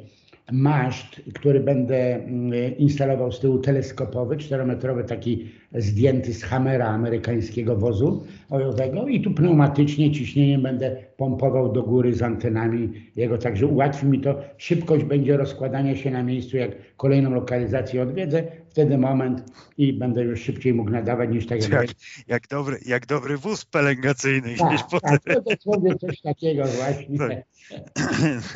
maszt, 0.51 1.21
który 1.33 1.59
będę 1.59 2.15
mm, 2.15 2.77
instalował 2.77 3.31
z 3.31 3.39
tyłu 3.39 3.59
teleskopowy, 3.59 4.37
czterometrowy, 4.37 5.03
taki 5.03 5.45
zdjęty 5.73 6.33
z 6.33 6.43
Hammera 6.43 6.87
amerykańskiego 6.87 7.75
wozu 7.75 8.23
ojowego 8.49 9.07
i 9.07 9.21
tu 9.21 9.31
pneumatycznie 9.31 10.11
ciśnieniem 10.11 10.61
będę 10.61 10.95
pompował 11.17 11.73
do 11.73 11.83
góry 11.83 12.13
z 12.13 12.21
antenami 12.21 12.89
jego, 13.15 13.37
także 13.37 13.67
ułatwi 13.67 14.05
mi 14.05 14.21
to. 14.21 14.39
Szybkość 14.57 15.03
będzie 15.03 15.37
rozkładania 15.37 15.95
się 15.95 16.11
na 16.11 16.23
miejscu, 16.23 16.57
jak 16.57 16.71
kolejną 16.97 17.31
lokalizację 17.31 18.01
odwiedzę, 18.01 18.43
wtedy 18.77 18.97
moment 18.97 19.43
i 19.77 19.93
będę 19.93 20.23
już 20.23 20.41
szybciej 20.41 20.73
mógł 20.73 20.89
nadawać 20.89 21.29
niż 21.29 21.47
tak 21.47 21.61
jak... 21.61 21.71
Jak, 21.71 21.89
jak, 22.27 22.47
dobry, 22.47 22.77
jak 22.85 23.05
dobry 23.05 23.37
wóz 23.37 23.65
pelengacyjny. 23.65 24.55
Tak, 24.57 25.01
tak, 25.01 25.23
to 25.23 25.41
dosłownie 25.41 25.95
coś 25.95 26.21
takiego 26.21 26.63
właśnie. 26.65 27.17
Tak. 27.17 27.37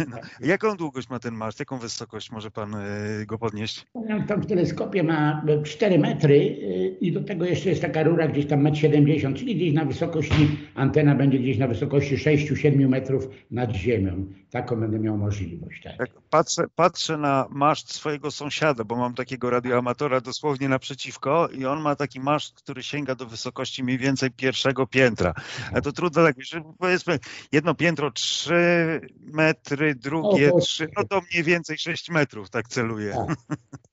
No, 0.12 0.18
jaką 0.40 0.78
długość 0.78 1.10
ma 1.10 1.20
ten 1.20 1.34
maszt? 1.34 1.60
Jaką 1.60 1.78
wysokość 1.78 2.32
może 2.32 2.52
pan 2.52 2.76
y, 2.76 3.26
go 3.26 3.38
podnieść? 3.38 3.86
Tam 4.28 4.42
w 4.42 4.46
teleskopie 4.46 5.04
ma 5.04 5.46
4 5.64 6.00
metry 6.00 6.36
y, 6.36 6.98
i 7.02 7.12
do 7.12 7.24
tego 7.24 7.46
jeszcze 7.46 7.70
jest 7.70 7.82
taka 7.82 8.04
rura 8.04 8.28
gdzieś 8.28 8.46
tam 8.46 8.64
1,70 8.64 9.26
m, 9.26 9.34
czyli 9.34 9.56
gdzieś 9.56 9.74
na 9.74 9.86
wysokości, 9.86 10.58
antena 10.76 11.16
będzie 11.16 11.40
gdzieś 11.40 11.58
na 11.58 11.68
wysokości 11.68 12.18
6-7 12.18 12.88
metrów 12.88 13.28
nad 13.52 13.76
ziemią. 13.76 14.26
Taką 14.52 14.80
będę 14.80 15.00
miał 15.00 15.18
możliwość. 15.18 15.84
Tak. 15.98 16.10
Patrzę, 16.30 16.64
patrzę 16.76 17.18
na 17.18 17.48
maszt 17.50 17.94
swojego 17.94 18.32
sąsiada, 18.32 18.84
bo 18.84 18.96
mam 18.96 19.14
takiego 19.14 19.50
radioamatora 19.50 20.22
dosłownie 20.22 20.70
naprzeciwko 20.70 21.48
i 21.48 21.66
on 21.66 21.82
ma 21.82 21.96
taki 21.96 22.20
maszt, 22.20 22.56
który 22.56 22.84
sięga 22.84 23.16
do 23.16 23.26
wysokości 23.26 23.84
mniej 23.84 23.98
więcej 23.98 24.32
pierwszego 24.32 24.88
piętra. 24.88 25.34
A 25.74 25.82
to 25.82 25.92
trudno 25.92 26.24
tak, 26.24 26.36
że 26.44 26.62
powiedzmy 26.80 27.20
jedno 27.52 27.76
piętro 27.76 28.12
3 28.12 29.02
metry, 29.20 29.96
drugie 29.96 30.52
3, 30.62 30.88
no 30.98 31.04
to 31.04 31.22
mniej 31.32 31.44
więcej 31.44 31.78
6 31.78 32.10
metrów 32.10 32.50
tak 32.50 32.68
celuje. 32.68 33.14
Tak. 33.28 33.58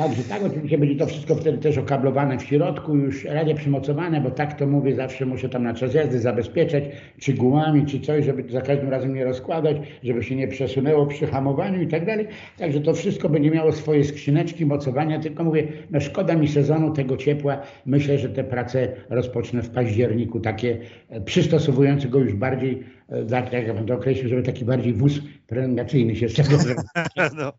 Także 0.00 0.22
tak, 0.22 0.42
oczywiście 0.42 0.78
będzie 0.78 0.96
to 0.96 1.06
wszystko 1.06 1.34
wtedy 1.34 1.58
też 1.58 1.78
okablowane 1.78 2.38
w 2.38 2.42
środku, 2.42 2.96
już 2.96 3.24
radia 3.24 3.54
przymocowane, 3.54 4.20
bo 4.20 4.30
tak 4.30 4.58
to 4.58 4.66
mówię, 4.66 4.94
zawsze 4.94 5.26
muszę 5.26 5.48
tam 5.48 5.62
na 5.62 5.74
czas 5.74 5.94
jazdy 5.94 6.20
zabezpieczać, 6.20 6.84
czy 7.18 7.32
gułami, 7.32 7.86
czy 7.86 8.00
coś, 8.00 8.24
żeby 8.24 8.52
za 8.52 8.60
każdym 8.60 8.88
razem 8.88 9.14
nie 9.14 9.24
rozkładać, 9.24 9.76
żeby 10.02 10.22
się 10.22 10.36
nie 10.36 10.48
przesunęło 10.48 11.06
przy 11.06 11.26
hamowaniu 11.26 11.82
i 11.82 11.86
tak 11.86 12.06
dalej. 12.06 12.26
Także 12.58 12.80
to 12.80 12.94
wszystko 12.94 13.28
będzie 13.28 13.50
miało 13.50 13.72
swoje 13.72 14.04
skrzyneczki, 14.04 14.66
mocowania, 14.66 15.18
tylko 15.18 15.44
mówię, 15.44 15.66
no 15.90 16.00
szkoda 16.00 16.36
mi 16.36 16.48
sezonu 16.48 16.92
tego 16.92 17.16
ciepła. 17.16 17.58
Myślę, 17.86 18.18
że 18.18 18.28
te 18.28 18.44
prace 18.44 18.88
rozpocznę 19.10 19.62
w 19.62 19.70
październiku, 19.70 20.40
takie 20.40 20.78
e, 21.08 21.20
przystosowujące 21.20 22.08
go 22.08 22.18
już 22.18 22.34
bardziej 22.34 22.82
tak, 23.30 23.52
jak 23.52 23.66
ja 23.66 23.74
bym 23.74 23.86
to 23.86 23.94
określił, 23.94 24.28
żeby 24.28 24.42
taki 24.42 24.64
bardziej 24.64 24.94
wóz 24.94 25.12
prolongacyjny 25.46 26.16
się 26.16 26.28
z 26.28 26.34
tego 26.34 26.58
no, 27.36 27.52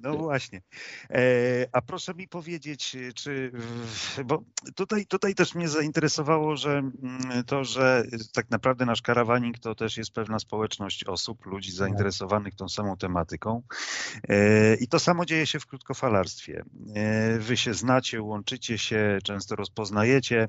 no 0.00 0.16
właśnie. 0.16 0.62
E, 1.10 1.22
a 1.72 1.82
proszę 1.82 2.14
mi 2.14 2.28
powiedzieć, 2.28 2.96
czy, 3.14 3.52
bo 4.24 4.44
tutaj, 4.74 5.06
tutaj 5.06 5.34
też 5.34 5.54
mnie 5.54 5.68
zainteresowało, 5.68 6.56
że 6.56 6.70
mm, 6.70 7.44
to, 7.46 7.64
że 7.64 8.04
tak 8.32 8.50
naprawdę 8.50 8.86
nasz 8.86 9.02
karawaning 9.02 9.58
to 9.58 9.74
też 9.74 9.96
jest 9.96 10.12
pewna 10.12 10.38
społeczność 10.38 11.04
osób, 11.04 11.46
ludzi 11.46 11.70
tak. 11.70 11.76
zainteresowanych 11.76 12.54
tą 12.54 12.68
samą 12.68 12.96
tematyką. 12.96 13.62
E, 14.28 14.74
I 14.74 14.88
to 14.88 14.98
samo 14.98 15.24
dzieje 15.24 15.46
się 15.46 15.60
w 15.60 15.66
krótkofalarstwie. 15.66 16.64
E, 16.94 17.38
wy 17.38 17.56
się 17.56 17.74
znacie, 17.74 18.22
łączycie 18.22 18.78
się, 18.78 19.18
często 19.24 19.56
rozpoznajecie. 19.56 20.48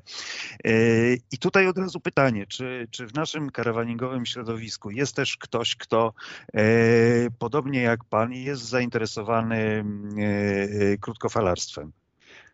I 1.32 1.38
tutaj 1.38 1.66
od 1.66 1.78
razu 1.78 2.00
pytanie, 2.00 2.46
czy, 2.46 2.88
czy 2.90 3.06
w 3.06 3.14
naszym 3.14 3.50
karawaningowym 3.50 4.26
środowisku 4.36 4.90
jest 4.90 5.16
też 5.16 5.36
ktoś, 5.36 5.76
kto 5.76 6.12
e, 6.54 6.62
podobnie 7.38 7.80
jak 7.82 8.04
pan 8.04 8.32
jest 8.32 8.68
zainteresowany 8.68 9.56
e, 9.56 9.82
e, 10.22 10.96
krótkofalarstwem. 11.00 11.92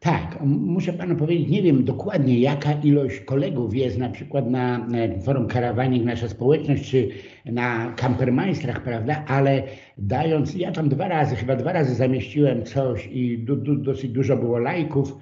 Tak, 0.01 0.39
muszę 0.45 0.93
panu 0.93 1.17
powiedzieć, 1.17 1.49
nie 1.49 1.63
wiem 1.63 1.85
dokładnie 1.85 2.41
jaka 2.41 2.73
ilość 2.73 3.21
kolegów 3.21 3.75
jest 3.75 3.99
na 3.99 4.09
przykład 4.09 4.51
na 4.51 4.87
forum 5.25 5.47
Karawanik, 5.47 6.05
nasza 6.05 6.29
społeczność, 6.29 6.91
czy 6.91 7.09
na 7.45 7.93
Campermeistrach, 7.97 8.83
prawda, 8.83 9.25
ale 9.29 9.63
dając, 9.99 10.55
ja 10.55 10.73
tam 10.73 10.89
dwa 10.89 11.09
razy, 11.09 11.37
chyba 11.37 11.57
dwa 11.57 11.73
razy 11.73 11.95
zamieściłem 11.95 12.65
coś 12.65 13.07
i 13.07 13.39
du, 13.39 13.57
du, 13.57 13.77
dosyć 13.77 14.11
dużo 14.11 14.37
było 14.37 14.59
lajków, 14.59 15.17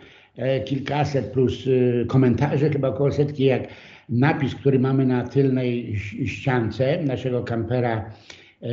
kilkaset 0.64 1.33
plus 1.33 1.64
komentarzy, 2.09 2.70
chyba 2.70 2.88
około 2.88 3.12
setki, 3.12 3.44
jak 3.44 3.62
napis, 4.11 4.55
który 4.55 4.79
mamy 4.79 5.07
na 5.07 5.25
tylnej 5.25 5.96
ściance 6.27 7.03
naszego 7.05 7.42
kampera. 7.42 8.11
E, 8.62 8.66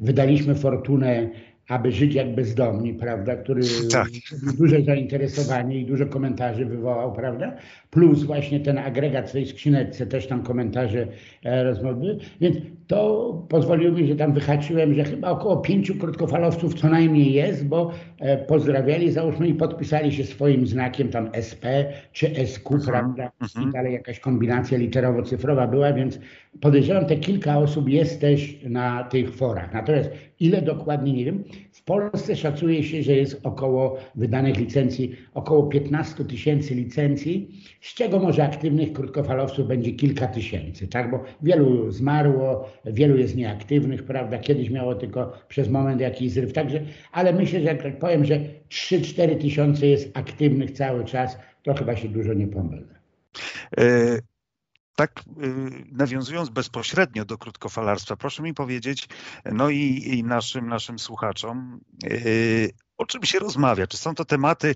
wydaliśmy 0.00 0.54
fortunę 0.54 1.30
aby 1.68 1.92
żyć 1.92 2.14
jak 2.14 2.34
bezdomni, 2.34 2.94
prawda, 2.94 3.36
który 3.36 3.62
tak. 3.90 4.08
duże 4.58 4.82
zainteresowanie 4.82 5.78
i 5.78 5.86
dużo 5.86 6.06
komentarzy 6.06 6.64
wywołał, 6.64 7.12
prawda, 7.12 7.56
plus 7.90 8.24
właśnie 8.24 8.60
ten 8.60 8.78
agregat 8.78 9.30
w 9.30 9.32
tej 9.32 9.46
skrzyneczce, 9.46 10.06
też 10.06 10.26
tam 10.26 10.42
komentarze, 10.42 11.06
e, 11.44 11.64
rozmowy, 11.64 12.18
więc 12.40 12.56
to 12.86 13.46
pozwoliło 13.48 13.92
mi, 13.92 14.06
że 14.06 14.16
tam 14.16 14.32
wyhaczyłem, 14.32 14.94
że 14.94 15.04
chyba 15.04 15.30
około 15.30 15.56
pięciu 15.56 15.94
krótkofalowców 15.94 16.74
co 16.74 16.88
najmniej 16.88 17.32
jest, 17.32 17.66
bo 17.66 17.90
e, 18.18 18.38
pozdrawiali, 18.38 19.12
załóżmy, 19.12 19.48
i 19.48 19.54
podpisali 19.54 20.12
się 20.12 20.24
swoim 20.24 20.66
znakiem 20.66 21.08
tam 21.08 21.30
SP 21.48 21.64
czy 22.12 22.46
SQ, 22.46 22.70
uh 22.70 22.74
mhm, 22.74 22.80
-huh. 22.80 23.14
prawda, 23.14 23.30
i 23.68 23.72
dalej 23.72 23.92
jakaś 23.92 24.20
kombinacja 24.20 24.78
literowo-cyfrowa 24.78 25.70
była, 25.70 25.92
więc 25.92 26.18
podejrzewam, 26.60 27.06
te 27.06 27.16
kilka 27.16 27.58
osób 27.58 27.88
jest 27.88 28.20
też 28.20 28.56
na 28.62 29.04
tych 29.04 29.34
forach. 29.34 29.72
Natomiast 29.72 30.10
ile 30.40 30.62
dokładnie 30.62 31.12
nie 31.12 31.24
wiem. 31.24 31.44
W 31.72 31.84
Polsce 31.84 32.36
szacuje 32.36 32.82
się, 32.82 33.02
że 33.02 33.12
jest 33.12 33.40
około 33.42 33.98
wydanych 34.14 34.56
licencji, 34.56 35.16
około 35.34 35.62
15 35.62 36.24
tysięcy 36.24 36.74
licencji, 36.74 37.60
z 37.80 37.94
czego 37.94 38.18
może 38.18 38.44
aktywnych 38.44 38.92
krótkofalowców 38.92 39.68
będzie 39.68 39.92
kilka 39.92 40.26
tysięcy, 40.26 40.88
tak? 40.88 41.10
Bo 41.10 41.24
wielu 41.42 41.90
zmarło, 41.90 42.70
wielu 42.84 43.16
jest 43.16 43.36
nieaktywnych, 43.36 44.02
prawda? 44.02 44.38
Kiedyś 44.38 44.70
miało 44.70 44.94
tylko 44.94 45.32
przez 45.48 45.68
moment 45.68 46.00
jakiś 46.00 46.32
zryw. 46.32 46.52
Także, 46.52 46.80
ale 47.12 47.32
myślę, 47.32 47.60
że 47.60 47.66
jak 47.66 47.82
tak 47.82 47.98
powiem, 47.98 48.24
że 48.24 48.40
3-4 48.68 49.40
tysiące 49.40 49.86
jest 49.86 50.18
aktywnych 50.18 50.70
cały 50.70 51.04
czas, 51.04 51.38
to 51.62 51.74
chyba 51.74 51.96
się 51.96 52.08
dużo 52.08 52.34
nie 52.34 52.46
pomylę. 52.46 52.94
Tak 54.96 55.20
y, 55.20 55.84
nawiązując 55.92 56.48
bezpośrednio 56.48 57.24
do 57.24 57.38
krótkofalarstwa, 57.38 58.16
proszę 58.16 58.42
mi 58.42 58.54
powiedzieć, 58.54 59.08
no 59.44 59.70
i, 59.70 60.02
i 60.04 60.24
naszym, 60.24 60.68
naszym 60.68 60.98
słuchaczom, 60.98 61.80
y, 62.04 62.70
o 62.96 63.06
czym 63.06 63.24
się 63.24 63.38
rozmawia? 63.38 63.86
Czy 63.86 63.96
są 63.96 64.14
to 64.14 64.24
tematy 64.24 64.74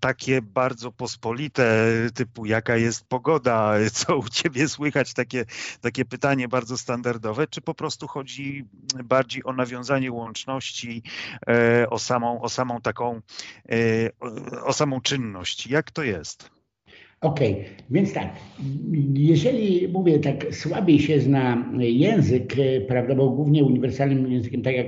takie 0.00 0.42
bardzo 0.42 0.92
pospolite, 0.92 1.86
typu 2.14 2.46
jaka 2.46 2.76
jest 2.76 3.08
pogoda, 3.08 3.74
co 3.92 4.16
u 4.16 4.28
ciebie 4.28 4.68
słychać, 4.68 5.14
takie, 5.14 5.44
takie 5.80 6.04
pytanie 6.04 6.48
bardzo 6.48 6.78
standardowe, 6.78 7.46
czy 7.46 7.60
po 7.60 7.74
prostu 7.74 8.06
chodzi 8.06 8.64
bardziej 9.04 9.44
o 9.44 9.52
nawiązanie 9.52 10.12
łączności, 10.12 11.02
o 11.90 11.98
samą, 11.98 12.42
o 12.42 12.48
samą 12.48 12.80
taką, 12.80 13.20
o 14.64 14.72
samą 14.72 15.00
czynność? 15.00 15.66
Jak 15.66 15.90
to 15.90 16.02
jest? 16.02 16.59
Okej, 17.20 17.52
okay. 17.52 17.64
więc 17.90 18.12
tak, 18.12 18.28
jeżeli 19.14 19.88
mówię 19.88 20.18
tak 20.18 20.54
słabiej 20.54 20.98
się 20.98 21.20
zna 21.20 21.70
język, 21.78 22.54
prawda, 22.88 23.14
bo 23.14 23.30
głównie 23.30 23.64
uniwersalnym 23.64 24.32
językiem, 24.32 24.62
tak 24.62 24.74
jak 24.74 24.86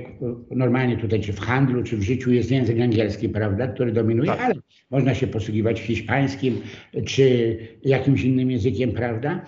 normalnie 0.51 0.97
tutaj, 0.97 1.21
czy 1.21 1.33
w 1.33 1.39
handlu, 1.39 1.83
czy 1.83 1.97
w 1.97 2.01
życiu 2.01 2.31
jest 2.31 2.51
język 2.51 2.79
angielski, 2.79 3.29
prawda, 3.29 3.67
który 3.67 3.91
dominuje, 3.91 4.29
tak. 4.29 4.39
ale 4.39 4.55
można 4.91 5.15
się 5.15 5.27
posługiwać 5.27 5.79
hiszpańskim, 5.79 6.61
czy 7.05 7.57
jakimś 7.83 8.23
innym 8.23 8.51
językiem, 8.51 8.91
prawda. 8.91 9.45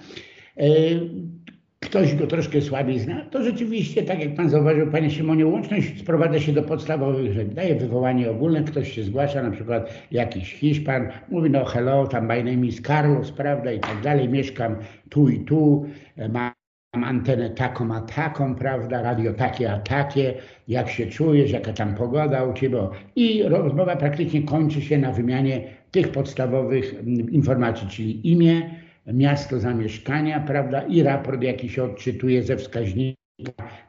Ktoś 1.96 2.16
go 2.16 2.28
troszkę 2.28 2.62
słabiej 2.62 3.00
zna, 3.00 3.26
to 3.32 3.44
rzeczywiście, 3.44 4.04
tak 4.04 4.20
jak 4.20 4.36
Pan 4.36 4.50
zauważył, 4.50 4.92
Panie 4.92 5.12
Szymonie, 5.12 5.46
łączność 5.46 6.00
sprowadza 6.00 6.40
się 6.40 6.54
do 6.54 6.64
podstawowych 6.64 7.34
rzeczy. 7.34 7.50
Daje 7.50 7.76
wywołanie 7.76 8.32
ogólne, 8.32 8.64
ktoś 8.64 8.92
się 8.92 9.04
zgłasza, 9.04 9.44
na 9.44 9.52
przykład 9.52 9.94
jakiś 10.12 10.54
Hiszpan, 10.54 11.10
mówi 11.30 11.50
no 11.50 11.66
hello, 11.66 12.08
tam 12.08 12.26
my 12.26 12.44
name 12.44 12.66
is 12.66 12.82
Carlos, 12.82 13.32
prawda, 13.32 13.72
i 13.72 13.80
tak 13.80 14.02
dalej, 14.02 14.30
mieszkam 14.30 14.76
tu 15.10 15.30
i 15.30 15.40
tu, 15.40 15.86
mam 16.30 17.04
antenę 17.04 17.50
taką 17.50 17.94
a 17.96 18.02
taką, 18.02 18.56
prawda, 18.56 19.02
radio 19.02 19.34
takie 19.34 19.72
a 19.72 19.80
takie, 19.80 20.34
jak 20.68 20.90
się 20.90 21.08
czujesz, 21.08 21.52
jaka 21.52 21.74
tam 21.74 21.96
pogoda 21.96 22.44
u 22.44 22.54
Ciebie. 22.54 22.88
I 23.16 23.44
rozmowa 23.44 23.96
praktycznie 23.96 24.44
kończy 24.44 24.82
się 24.82 24.98
na 24.98 25.12
wymianie 25.12 25.64
tych 25.92 26.12
podstawowych 26.12 26.94
mm, 26.94 27.32
informacji, 27.32 27.88
czyli 27.88 28.32
imię, 28.32 28.85
miasto 29.14 29.60
zamieszkania, 29.60 30.40
prawda, 30.40 30.82
i 30.82 31.04
raport 31.04 31.44
jaki 31.44 31.70
się 31.70 31.84
odczytuje 31.84 32.44
ze 32.44 32.58
wskaźnika. 32.58 33.16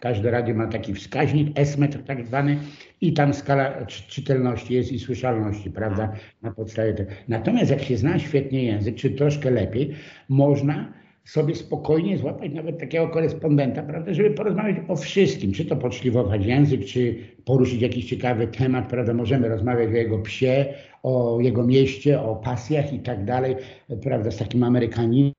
Każde 0.00 0.30
radio 0.30 0.54
ma 0.54 0.66
taki 0.66 0.94
wskaźnik, 0.94 1.48
S-metr 1.54 2.02
tak 2.02 2.26
zwany 2.26 2.58
i 3.00 3.12
tam 3.12 3.34
skala 3.34 3.86
czytelności 3.86 4.74
jest 4.74 4.92
i 4.92 4.98
słyszalności, 4.98 5.70
prawda, 5.70 6.12
na 6.42 6.50
podstawie 6.50 6.94
tego. 6.94 7.10
Natomiast 7.28 7.70
jak 7.70 7.82
się 7.82 7.96
zna 7.96 8.18
świetnie 8.18 8.64
język, 8.64 8.96
czy 8.96 9.10
troszkę 9.10 9.50
lepiej, 9.50 9.94
można 10.28 10.92
sobie 11.26 11.54
spokojnie 11.54 12.18
złapać 12.18 12.52
nawet 12.52 12.78
takiego 12.78 13.08
korespondenta, 13.08 13.82
prawda, 13.82 14.14
żeby 14.14 14.30
porozmawiać 14.30 14.76
o 14.88 14.96
wszystkim, 14.96 15.52
czy 15.52 15.64
to 15.64 15.76
podszlifować 15.76 16.46
język, 16.46 16.84
czy 16.84 17.16
poruszyć 17.44 17.82
jakiś 17.82 18.04
ciekawy 18.04 18.46
temat, 18.46 18.88
prawda, 18.88 19.14
możemy 19.14 19.48
rozmawiać 19.48 19.88
o 19.88 19.96
jego 19.96 20.18
psie, 20.18 20.66
o 21.02 21.38
jego 21.40 21.66
mieście, 21.66 22.20
o 22.20 22.36
pasjach 22.36 22.92
i 22.92 22.98
tak 22.98 23.24
dalej, 23.24 23.56
prawda, 24.02 24.30
z 24.30 24.36
takim 24.36 24.62
Amerykaninem, 24.62 25.34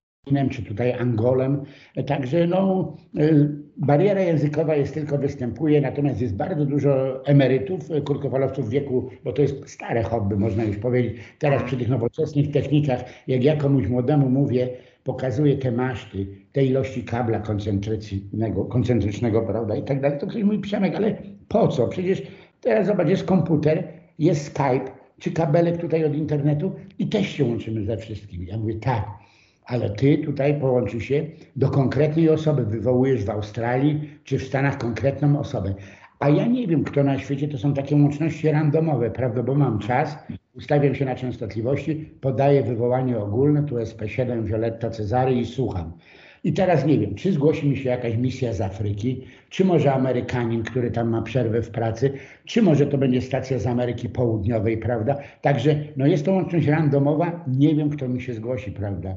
czy 0.52 0.62
tutaj 0.64 0.94
Angolem. 0.94 1.64
Także 2.06 2.48
no, 2.48 2.96
bariera 3.78 4.22
językowa 4.22 4.76
jest 4.76 4.94
tylko 4.94 5.18
występuje, 5.18 5.82
natomiast 5.82 6.22
jest 6.22 6.36
bardzo 6.36 6.66
dużo 6.66 7.26
emerytów, 7.26 7.90
krótkofalowców 8.06 8.66
w 8.66 8.70
wieku, 8.70 9.10
bo 9.24 9.34
to 9.34 9.42
jest 9.42 9.70
stare 9.70 10.04
hobby, 10.04 10.36
można 10.36 10.64
już 10.64 10.78
powiedzieć. 10.78 11.18
Teraz 11.40 11.64
przy 11.64 11.78
tych 11.78 11.90
nowoczesnych 11.90 12.52
technikach, 12.52 13.04
jak 13.28 13.44
ja 13.44 13.56
komuś 13.56 13.88
młodemu 13.88 14.30
mówię, 14.30 14.70
pokazuje 15.08 15.58
te 15.58 15.72
maszty, 15.72 16.28
te 16.52 16.66
ilości 16.66 17.04
kabla 17.04 17.40
koncentrycznego, 17.40 18.66
koncentrycznego, 18.66 19.42
prawda, 19.42 19.76
i 19.76 19.84
tak 19.84 20.02
dalej, 20.02 20.20
to 20.20 20.28
ktoś 20.28 20.44
mówi, 20.44 20.60
Przemek, 20.60 20.96
ale 20.96 21.16
po 21.48 21.68
co? 21.68 21.88
Przecież 21.88 22.22
teraz 22.62 22.88
zobacz, 22.88 23.08
jest 23.08 23.24
komputer, 23.24 23.84
jest 24.20 24.46
Skype, 24.46 24.92
czy 25.20 25.32
kabelek 25.32 25.78
tutaj 25.78 26.06
od 26.06 26.16
internetu 26.16 26.72
i 27.00 27.08
też 27.08 27.28
się 27.28 27.46
łączymy 27.46 27.86
ze 27.86 27.98
wszystkimi. 27.98 28.48
Ja 28.48 28.58
mówię, 28.58 28.76
tak, 28.80 29.06
ale 29.66 29.90
ty 29.90 30.18
tutaj 30.18 30.60
połączy 30.60 31.02
się 31.02 31.26
do 31.56 31.70
konkretnej 31.70 32.30
osoby, 32.30 32.66
wywołujesz 32.66 33.26
w 33.26 33.30
Australii 33.30 34.10
czy 34.24 34.40
w 34.40 34.44
Stanach 34.44 34.78
konkretną 34.78 35.40
osobę. 35.40 35.74
A 36.20 36.30
ja 36.30 36.48
nie 36.48 36.68
wiem, 36.68 36.84
kto 36.84 37.04
na 37.04 37.20
świecie, 37.20 37.48
to 37.48 37.58
są 37.58 37.74
takie 37.74 37.96
łączności 37.96 38.52
randomowe, 38.52 39.12
prawda, 39.12 39.44
bo 39.44 39.56
mam 39.56 39.80
czas, 39.80 40.18
ustawiam 40.58 40.96
się 40.96 41.06
na 41.06 41.16
częstotliwości, 41.16 41.96
podaję 42.22 42.64
wywołanie 42.64 43.18
ogólne, 43.18 43.64
tu 43.64 43.76
SP7 43.76 44.44
Violetta 44.44 44.90
Cezary 44.90 45.34
i 45.34 45.46
słucham. 45.46 45.94
I 46.44 46.54
teraz 46.54 46.86
nie 46.86 47.00
wiem, 47.00 47.16
czy 47.16 47.32
zgłosi 47.32 47.70
mi 47.70 47.78
się 47.78 47.90
jakaś 47.90 48.18
misja 48.18 48.54
z 48.54 48.62
Afryki, 48.62 49.24
czy 49.50 49.66
może 49.66 49.94
Amerykanin, 49.94 50.64
który 50.64 50.92
tam 50.92 51.10
ma 51.10 51.22
przerwę 51.22 51.62
w 51.62 51.70
pracy, 51.70 52.12
czy 52.46 52.62
może 52.62 52.88
to 52.88 52.98
będzie 52.98 53.22
stacja 53.22 53.60
z 53.60 53.68
Ameryki 53.68 54.10
Południowej, 54.10 54.78
prawda? 54.78 55.16
Także 55.42 55.76
no 55.98 56.08
jest 56.08 56.26
to 56.26 56.32
łączność 56.32 56.68
randomowa, 56.68 57.46
nie 57.48 57.76
wiem, 57.76 57.90
kto 57.90 58.10
mi 58.10 58.22
się 58.22 58.34
zgłosi, 58.34 58.72
prawda? 58.72 59.16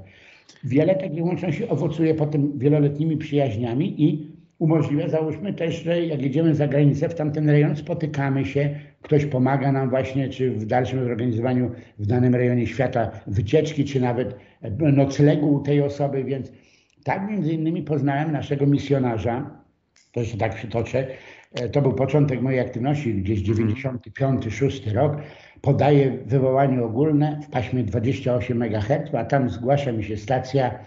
Wiele 0.65 0.95
takich 0.95 1.25
łączności 1.25 1.69
owocuje 1.69 2.15
potem 2.15 2.59
wieloletnimi 2.59 3.17
przyjaźniami 3.17 4.05
i 4.05 4.31
umożliwia, 4.59 5.09
załóżmy 5.09 5.53
też, 5.55 5.83
że 5.83 6.07
jak 6.07 6.23
jedziemy 6.23 6.55
za 6.55 6.69
granicę 6.69 7.09
w 7.09 7.15
tamten 7.15 7.51
rejon, 7.51 7.77
spotykamy 7.77 8.45
się, 8.45 8.81
ktoś 9.03 9.27
pomaga 9.27 9.73
nam 9.73 9.91
właśnie, 9.91 10.29
czy 10.29 10.51
w 10.51 10.67
dalszym 10.67 11.05
zorganizowaniu 11.05 11.71
w 11.99 12.07
danym 12.07 12.35
rejonie 12.35 12.67
świata 12.67 13.11
wycieczki, 13.27 13.85
czy 13.85 14.01
nawet 14.01 14.37
noclegu 14.79 15.55
u 15.55 15.61
tej 15.61 15.83
osoby, 15.83 16.25
więc 16.25 16.53
tak 17.05 17.31
między 17.31 17.53
innymi 17.53 17.83
poznałem 17.83 18.33
naszego 18.33 18.67
misjonarza, 18.67 19.51
to 20.13 20.25
się 20.25 20.39
tak 20.39 20.55
przytoczę, 20.55 21.07
e, 21.55 21.69
to 21.69 21.83
był 21.83 21.93
początek 21.93 22.43
mojej 22.43 22.61
aktywności, 22.61 23.15
gdzieś 23.15 23.43
95-6 23.43 24.93
rok. 24.93 25.17
Podaję 25.61 26.19
wywołanie 26.27 26.83
ogólne 26.83 27.41
w 27.47 27.51
paśmie 27.51 27.85
28 27.85 28.63
MHz, 28.63 29.15
a 29.15 29.25
tam 29.25 29.51
zgłasza 29.51 29.93
mi 29.93 30.05
się 30.05 30.17
stacja 30.17 30.79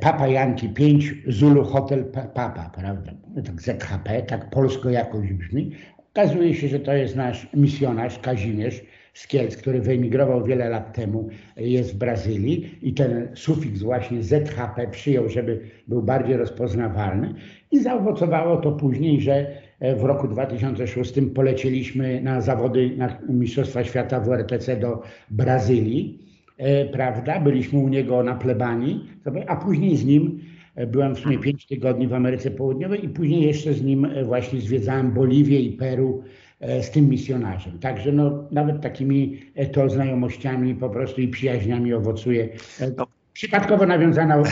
Papa 0.00 0.28
Janki 0.28 0.68
5 0.68 1.14
Zulu 1.26 1.64
Hotel 1.64 2.04
Papa, 2.04 2.70
prawda? 2.74 3.12
Tak 3.44 3.62
ZHP, 3.62 4.22
tak 4.22 4.50
polsko 4.50 4.90
jakoś 4.90 5.32
brzmi. 5.32 5.70
Okazuje 6.18 6.54
się, 6.54 6.68
że 6.68 6.80
to 6.80 6.92
jest 6.92 7.16
nasz 7.16 7.48
misjonarz 7.54 8.18
Kazimierz 8.18 8.82
z 9.14 9.26
Kielc, 9.26 9.56
który 9.56 9.80
wyemigrował 9.80 10.44
wiele 10.44 10.68
lat 10.68 10.94
temu, 10.94 11.28
jest 11.56 11.94
w 11.94 11.98
Brazylii 11.98 12.78
i 12.82 12.94
ten 12.94 13.28
sufiks 13.34 13.82
właśnie 13.82 14.22
ZHP 14.22 14.88
przyjął, 14.90 15.28
żeby 15.28 15.60
był 15.88 16.02
bardziej 16.02 16.36
rozpoznawalny 16.36 17.34
i 17.70 17.80
zaowocowało 17.80 18.56
to 18.56 18.72
później, 18.72 19.20
że 19.20 19.46
e, 19.80 19.96
w 19.96 20.04
roku 20.04 20.28
2006 20.28 21.14
polecieliśmy 21.34 22.20
na 22.20 22.40
zawody 22.40 22.96
na 22.96 23.18
Mistrzostwa 23.28 23.84
Świata 23.84 24.20
w 24.20 24.28
RTC 24.28 24.76
do 24.76 25.02
Brazylii, 25.30 26.18
e, 26.56 26.84
prawda? 26.84 27.40
Byliśmy 27.40 27.78
u 27.78 27.88
niego 27.88 28.22
na 28.22 28.34
plebanii, 28.34 29.08
a 29.46 29.56
później 29.56 29.96
z 29.96 30.04
nim 30.04 30.40
byłem 30.86 31.14
w 31.14 31.18
sumie 31.18 31.38
5 31.38 31.66
tygodni 31.66 32.08
w 32.08 32.14
Ameryce 32.14 32.50
Południowej 32.50 33.04
i 33.04 33.08
później 33.08 33.42
jeszcze 33.42 33.74
z 33.74 33.82
nim 33.82 34.08
właśnie 34.24 34.60
zwiedzałem 34.60 35.12
Boliwię 35.12 35.60
i 35.60 35.72
Peru 35.72 36.22
E, 36.60 36.82
z 36.82 36.90
tym 36.90 37.08
misjonarzem. 37.08 37.78
Także 37.78 38.12
no, 38.12 38.48
nawet 38.50 38.82
takimi 38.82 39.40
e, 39.54 39.66
to 39.66 39.90
znajomościami 39.90 40.74
po 40.74 40.90
prostu 40.90 41.20
i 41.20 41.28
przyjaźniami 41.28 41.94
owocuje. 41.94 42.48
E, 42.80 42.90
no. 42.96 43.06
Przypadkowo 43.32 43.86
nawiązana. 43.86 44.42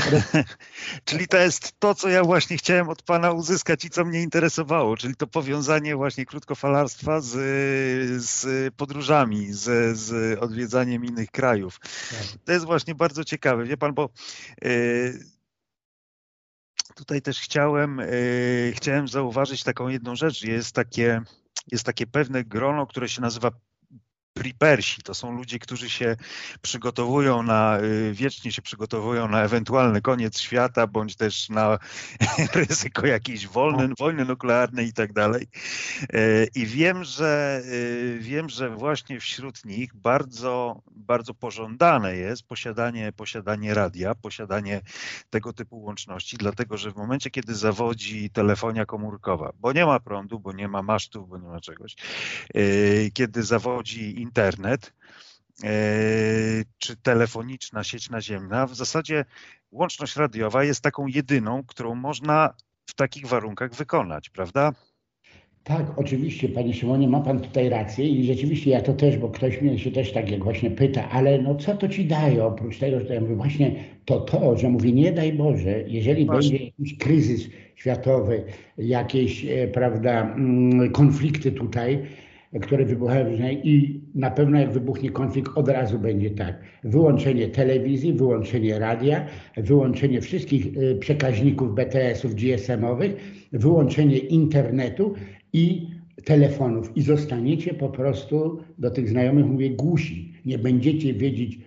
czyli 1.04 1.28
to 1.28 1.36
jest 1.36 1.72
to, 1.78 1.94
co 1.94 2.08
ja 2.08 2.24
właśnie 2.24 2.56
chciałem 2.56 2.88
od 2.88 3.02
Pana 3.02 3.32
uzyskać 3.32 3.84
i 3.84 3.90
co 3.90 4.04
mnie 4.04 4.22
interesowało, 4.22 4.96
czyli 4.96 5.16
to 5.16 5.26
powiązanie 5.26 5.96
właśnie 5.96 6.26
krótkofalarstwa 6.26 7.20
z, 7.20 7.32
z 8.24 8.46
podróżami, 8.74 9.46
z, 9.52 9.98
z 9.98 10.38
odwiedzaniem 10.38 11.04
innych 11.04 11.30
krajów. 11.30 11.80
Tak. 11.80 12.44
To 12.44 12.52
jest 12.52 12.64
właśnie 12.64 12.94
bardzo 12.94 13.24
ciekawe, 13.24 13.64
wie 13.64 13.76
Pan, 13.76 13.94
bo 13.94 14.08
tutaj 16.96 17.22
też 17.22 17.40
chciałem, 17.40 18.00
chciałem 18.74 19.08
zauważyć 19.08 19.62
taką 19.62 19.88
jedną 19.88 20.16
rzecz. 20.16 20.42
Jest 20.42 20.74
takie 20.74 21.22
jest 21.72 21.84
takie 21.84 22.06
pewne 22.06 22.44
grono, 22.44 22.86
które 22.86 23.08
się 23.08 23.20
nazywa 23.20 23.50
prepersi. 24.36 25.02
To 25.02 25.14
są 25.14 25.32
ludzie, 25.32 25.58
którzy 25.58 25.90
się 25.90 26.16
przygotowują 26.62 27.42
na, 27.42 27.80
y, 27.80 28.12
wiecznie 28.12 28.52
się 28.52 28.62
przygotowują 28.62 29.28
na 29.28 29.42
ewentualny 29.42 30.00
koniec 30.00 30.40
świata, 30.40 30.86
bądź 30.86 31.16
też 31.16 31.48
na 31.48 31.78
ryzyko 32.54 33.06
jakiejś 33.06 33.46
wojny, 33.46 33.88
wojny 33.98 34.24
nuklearnej 34.24 34.86
i 34.86 34.92
tak 34.92 35.12
dalej. 35.12 35.46
Y, 36.14 36.48
I 36.54 36.66
wiem, 36.66 37.04
że 37.04 37.62
y, 37.64 38.18
wiem, 38.20 38.48
że 38.48 38.70
właśnie 38.70 39.20
wśród 39.20 39.64
nich 39.64 39.94
bardzo, 39.94 40.82
bardzo 40.90 41.34
pożądane 41.34 42.16
jest 42.16 42.42
posiadanie, 42.42 43.12
posiadanie 43.12 43.74
radia, 43.74 44.14
posiadanie 44.14 44.80
tego 45.30 45.52
typu 45.52 45.82
łączności, 45.82 46.36
dlatego 46.36 46.76
że 46.76 46.92
w 46.92 46.96
momencie, 46.96 47.30
kiedy 47.30 47.54
zawodzi 47.54 48.30
telefonia 48.30 48.86
komórkowa, 48.86 49.52
bo 49.60 49.72
nie 49.72 49.86
ma 49.86 50.00
prądu, 50.00 50.40
bo 50.40 50.52
nie 50.52 50.68
ma 50.68 50.82
masztów, 50.82 51.28
bo 51.28 51.38
nie 51.38 51.48
ma 51.48 51.60
czegoś, 51.60 51.96
kiedy 53.14 53.42
zawodzi 53.42 54.25
internet 54.26 54.92
e, 55.64 55.68
czy 56.78 56.96
telefoniczna 56.96 57.84
sieć 57.84 58.10
naziemna, 58.10 58.66
w 58.66 58.74
zasadzie 58.74 59.24
łączność 59.72 60.16
radiowa 60.16 60.64
jest 60.64 60.80
taką 60.80 61.06
jedyną, 61.06 61.62
którą 61.66 61.94
można 61.94 62.54
w 62.86 62.94
takich 62.94 63.26
warunkach 63.26 63.74
wykonać, 63.74 64.28
prawda? 64.28 64.72
Tak, 65.64 65.86
oczywiście, 65.96 66.48
Panie 66.48 66.74
Szymonie, 66.74 67.08
ma 67.08 67.20
Pan 67.20 67.40
tutaj 67.40 67.68
rację 67.68 68.08
i 68.08 68.24
rzeczywiście 68.24 68.70
ja 68.70 68.80
to 68.80 68.92
też, 68.92 69.16
bo 69.16 69.28
ktoś 69.28 69.60
mnie 69.60 69.78
się 69.78 69.90
też 69.90 70.12
tak 70.12 70.30
jak 70.30 70.44
właśnie 70.44 70.70
pyta, 70.70 71.10
ale 71.10 71.38
no 71.42 71.54
co 71.54 71.76
to 71.76 71.88
Ci 71.88 72.04
daje 72.04 72.44
oprócz 72.44 72.78
tego, 72.78 73.00
że 73.00 73.14
ja 73.14 73.20
mówię 73.20 73.34
właśnie 73.34 73.84
to 74.04 74.20
to, 74.20 74.58
że 74.58 74.68
mówię 74.68 74.92
nie 74.92 75.12
daj 75.12 75.32
Boże, 75.32 75.82
jeżeli 75.86 76.26
właśnie. 76.26 76.50
będzie 76.50 76.64
jakiś 76.64 76.98
kryzys 76.98 77.48
światowy, 77.74 78.44
jakieś, 78.78 79.44
e, 79.44 79.68
prawda, 79.68 80.22
mm, 80.22 80.92
konflikty 80.92 81.52
tutaj, 81.52 82.06
które 82.60 82.84
wybuchają 82.84 83.26
i 83.64 84.00
na 84.14 84.30
pewno 84.30 84.58
jak 84.58 84.72
wybuchnie 84.72 85.10
konflikt, 85.10 85.52
od 85.54 85.68
razu 85.68 85.98
będzie 85.98 86.30
tak. 86.30 86.60
Wyłączenie 86.84 87.48
telewizji, 87.48 88.12
wyłączenie 88.12 88.78
radia, 88.78 89.26
wyłączenie 89.56 90.20
wszystkich 90.20 90.66
e, 90.66 90.94
przekaźników 90.94 91.74
BTS-ów, 91.74 92.34
GSM-owych, 92.34 93.16
wyłączenie 93.52 94.18
internetu 94.18 95.14
i 95.52 95.90
telefonów 96.24 96.96
i 96.96 97.02
zostaniecie 97.02 97.74
po 97.74 97.88
prostu 97.88 98.58
do 98.78 98.90
tych 98.90 99.08
znajomych, 99.08 99.46
mówię, 99.46 99.70
głusi. 99.70 100.32
Nie 100.44 100.58
będziecie 100.58 101.14
wiedzieć, 101.14 101.58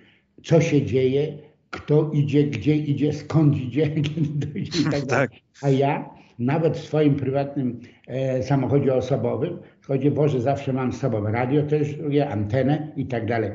co 0.43 0.61
się 0.61 0.85
dzieje, 0.85 1.37
kto 1.69 2.11
idzie, 2.13 2.43
gdzie 2.43 2.75
idzie, 2.75 3.13
skąd 3.13 3.57
idzie, 3.57 3.89
kiedy 3.95 4.47
dojdzie 4.47 4.81
i 4.81 4.83
tak. 4.83 5.05
Tak. 5.05 5.31
A 5.61 5.69
ja 5.69 6.18
nawet 6.39 6.77
w 6.77 6.85
swoim 6.85 7.15
prywatnym 7.15 7.79
e, 8.07 8.43
samochodzie 8.43 8.93
osobowym, 8.93 9.57
w 9.81 9.87
chodzie 9.87 10.11
Boże 10.11 10.41
zawsze 10.41 10.73
mam 10.73 10.93
z 10.93 10.99
sobą 10.99 11.23
radio 11.23 11.63
też, 11.63 11.95
antenę 12.29 12.91
i 12.95 13.05
tak 13.05 13.25
dalej. 13.25 13.51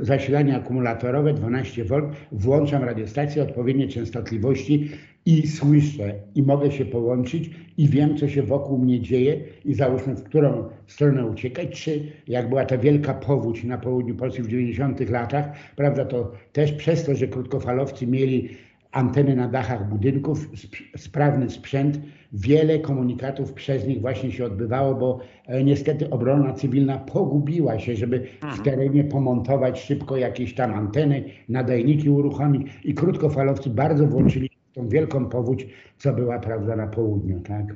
Zasilanie 0.00 0.56
akumulatorowe 0.56 1.34
12 1.34 1.84
V, 1.84 2.10
włączam 2.32 2.84
radiostację 2.84 3.42
odpowiedniej 3.42 3.88
częstotliwości 3.88 4.90
i 5.26 5.46
słyszę 5.46 6.14
i 6.34 6.42
mogę 6.42 6.70
się 6.70 6.84
połączyć 6.84 7.50
i 7.78 7.88
wiem, 7.88 8.16
co 8.16 8.28
się 8.28 8.42
wokół 8.42 8.78
mnie 8.78 9.00
dzieje 9.00 9.40
i 9.64 9.74
załóżmy, 9.74 10.14
w 10.14 10.22
którą 10.22 10.68
stronę 10.86 11.26
uciekać, 11.26 11.82
czy 11.84 12.02
jak 12.28 12.48
była 12.48 12.64
ta 12.64 12.78
wielka 12.78 13.14
powódź 13.14 13.64
na 13.64 13.78
południu 13.78 14.14
Polski 14.14 14.42
w 14.42 14.48
90 14.48 15.10
latach, 15.10 15.44
prawda, 15.76 16.04
to 16.04 16.32
też 16.52 16.72
przez 16.72 17.04
to, 17.04 17.14
że 17.14 17.28
krótkofalowcy 17.28 18.06
mieli 18.06 18.48
anteny 18.92 19.36
na 19.36 19.48
dachach 19.48 19.88
budynków, 19.88 20.50
sprawny 20.96 21.50
sprzęt, 21.50 22.00
wiele 22.32 22.78
komunikatów 22.78 23.52
przez 23.52 23.86
nich 23.86 24.00
właśnie 24.00 24.32
się 24.32 24.44
odbywało, 24.44 24.94
bo 24.94 25.20
e, 25.46 25.64
niestety 25.64 26.10
obrona 26.10 26.52
cywilna 26.52 26.98
pogubiła 26.98 27.78
się, 27.78 27.96
żeby 27.96 28.20
w 28.20 28.44
mhm. 28.44 28.62
terenie 28.62 29.04
pomontować 29.04 29.80
szybko 29.80 30.16
jakieś 30.16 30.54
tam 30.54 30.74
anteny, 30.74 31.24
nadajniki 31.48 32.10
uruchomić 32.10 32.66
i 32.84 32.94
krótkofalowcy 32.94 33.70
bardzo 33.70 34.06
włączyli 34.06 34.50
tą 34.74 34.88
wielką 34.88 35.28
powódź, 35.28 35.66
co 35.98 36.12
była 36.12 36.38
prawda 36.38 36.76
na 36.76 36.86
południu, 36.86 37.40
tak? 37.40 37.74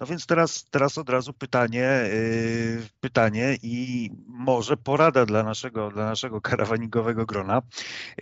No 0.00 0.06
więc 0.06 0.26
teraz, 0.26 0.66
teraz 0.70 0.98
od 0.98 1.10
razu 1.10 1.32
pytanie, 1.32 2.00
yy, 2.12 2.82
pytanie 3.00 3.56
i 3.62 4.10
może 4.28 4.76
porada 4.76 5.26
dla 5.26 5.42
naszego, 5.42 5.90
dla 5.90 6.04
naszego 6.04 6.40
karawaningowego 6.40 7.26
grona. 7.26 7.62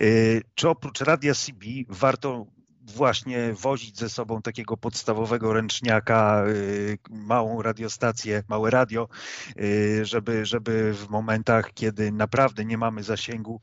Yy, 0.00 0.42
czy 0.54 0.68
oprócz 0.68 1.00
radia 1.00 1.34
CB 1.34 1.66
warto 1.88 2.46
właśnie 2.80 3.52
wozić 3.52 3.98
ze 3.98 4.08
sobą 4.08 4.42
takiego 4.42 4.76
podstawowego 4.76 5.52
ręczniaka, 5.52 6.44
yy, 6.46 6.98
małą 7.10 7.62
radiostację, 7.62 8.42
małe 8.48 8.70
radio, 8.70 9.08
yy, 9.56 10.04
żeby, 10.04 10.46
żeby 10.46 10.94
w 10.94 11.08
momentach, 11.08 11.74
kiedy 11.74 12.12
naprawdę 12.12 12.64
nie 12.64 12.78
mamy 12.78 13.02
zasięgu, 13.02 13.60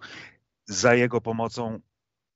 za 0.66 0.94
jego 0.94 1.22
pomocą 1.22 1.80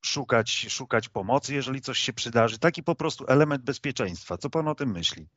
szukać, 0.01 0.51
szukać 0.69 1.09
pomocy, 1.09 1.53
jeżeli 1.53 1.81
coś 1.81 1.97
się 1.97 2.13
przydarzy. 2.13 2.59
Taki 2.59 2.83
po 2.83 2.95
prostu 2.95 3.25
element 3.27 3.63
bezpieczeństwa. 3.63 4.37
Co 4.37 4.49
pan 4.49 4.67
o 4.67 4.75
tym 4.75 4.91
myśli? 4.91 5.27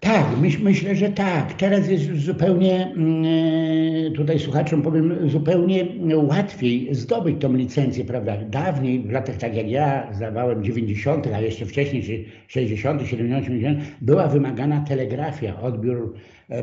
Tak, 0.00 0.38
myśl, 0.40 0.62
myślę, 0.62 0.96
że 0.96 1.08
tak. 1.08 1.52
Teraz 1.52 1.88
jest 1.88 2.24
zupełnie, 2.24 2.92
mm, 2.96 4.12
tutaj 4.12 4.38
słuchaczom 4.38 4.82
powiem, 4.82 5.30
zupełnie 5.30 5.86
łatwiej 6.14 6.94
zdobyć 6.94 7.40
tą 7.40 7.52
licencję, 7.52 8.04
prawda? 8.04 8.36
Dawniej, 8.36 9.00
w 9.00 9.10
latach 9.10 9.36
tak 9.36 9.54
jak 9.54 9.70
ja 9.70 10.12
zdawałem 10.12 10.64
90., 10.64 11.26
a 11.26 11.40
jeszcze 11.40 11.66
wcześniej, 11.66 12.02
czy 12.02 12.24
60., 12.48 13.02
70., 13.06 13.44
80., 13.44 13.78
była 14.00 14.26
wymagana 14.28 14.80
telegrafia, 14.80 15.60
odbiór 15.60 16.14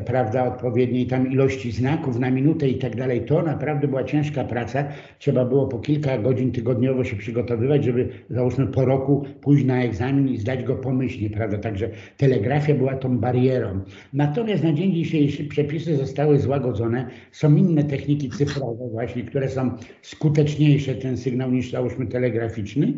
prawda, 0.06 0.48
odpowiedniej 0.48 1.08
tam 1.08 1.32
ilości 1.32 1.72
znaków 1.72 2.20
na 2.20 2.32
minutę 2.32 2.68
i 2.70 2.76
tak 2.76 2.96
dalej. 2.96 3.22
To 3.22 3.42
naprawdę 3.42 3.88
była 3.88 4.04
ciężka 4.04 4.44
praca. 4.44 4.84
Trzeba 5.20 5.46
było 5.46 5.68
po 5.68 5.80
kilka 5.80 6.18
godzin 6.18 6.52
tygodniowo 6.52 7.04
się 7.04 7.16
przygotowywać, 7.16 7.84
żeby 7.84 8.10
załóżmy 8.30 8.68
po 8.68 8.86
roku 8.86 9.26
pójść 9.42 9.66
na 9.66 9.84
egzamin 9.84 10.30
i 10.30 10.38
zdać 10.38 10.64
go 10.64 10.76
pomyślnie, 10.76 11.30
prawda. 11.30 11.58
Także 11.58 11.90
telegrafia 12.18 12.74
była 12.74 12.96
tą 12.96 13.18
barierą. 13.18 13.80
Natomiast 14.14 14.64
na 14.64 14.74
dzień 14.74 14.94
dzisiejszy 14.94 15.44
przepisy 15.44 15.96
zostały 15.98 16.40
złagodzone. 16.40 17.08
Są 17.32 17.56
inne 17.56 17.84
techniki 17.84 18.30
cyfrowe 18.30 18.88
właśnie, 18.92 19.24
które 19.24 19.50
są 19.50 19.72
skuteczniejsze 20.02 20.96
ten 20.96 21.18
sygnał 21.18 21.52
niż 21.52 21.72
załóżmy 21.72 22.08
telegraficzny 22.08 22.94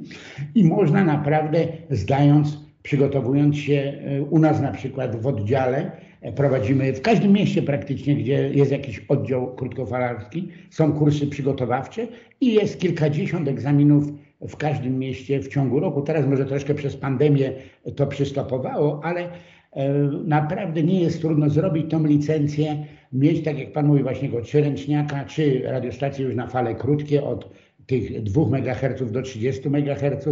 i 0.56 0.64
można 0.64 1.04
naprawdę 1.04 1.60
zdając, 1.90 2.68
przygotowując 2.84 3.58
się 3.58 3.94
e, 4.06 4.22
u 4.22 4.40
nas 4.40 4.62
na 4.62 4.72
przykład 4.72 5.22
w 5.22 5.28
oddziale, 5.28 5.92
prowadzimy 6.36 6.94
w 6.94 7.02
każdym 7.02 7.34
mieście 7.34 7.62
praktycznie, 7.62 8.16
gdzie 8.16 8.50
jest 8.54 8.72
jakiś 8.72 9.00
oddział 9.00 9.56
krótkofalarski, 9.56 10.48
są 10.70 10.94
kursy 10.94 11.28
przygotowawcze 11.28 12.08
i 12.42 12.54
jest 12.54 12.80
kilkadziesiąt 12.80 13.48
egzaminów 13.48 14.04
w 14.42 14.56
każdym 14.56 15.00
mieście 15.00 15.40
w 15.40 15.48
ciągu 15.48 15.80
roku. 15.80 16.02
Teraz 16.02 16.28
może 16.28 16.46
troszkę 16.46 16.74
przez 16.74 16.96
pandemię 16.96 17.52
to 17.96 18.08
przystopowało, 18.08 19.02
ale 19.04 19.22
e, 19.22 19.94
naprawdę 20.26 20.84
nie 20.84 21.02
jest 21.02 21.22
trudno 21.22 21.50
zrobić 21.50 21.92
tą 21.92 22.06
licencję, 22.06 22.86
mieć, 23.14 23.44
tak 23.44 23.60
jak 23.60 23.72
Pan 23.72 23.88
mówi, 23.88 24.04
właśnie 24.04 24.30
go 24.30 24.42
czy 24.42 24.62
ręczniaka, 24.62 25.26
czy 25.26 25.62
radiostację 25.66 26.26
już 26.26 26.36
na 26.36 26.48
fale 26.48 26.76
krótkie 26.76 27.24
od 27.24 27.50
tych 27.86 28.24
2 28.24 28.42
MHz 28.42 29.12
do 29.12 29.22
30 29.22 29.68
MHz 29.68 30.28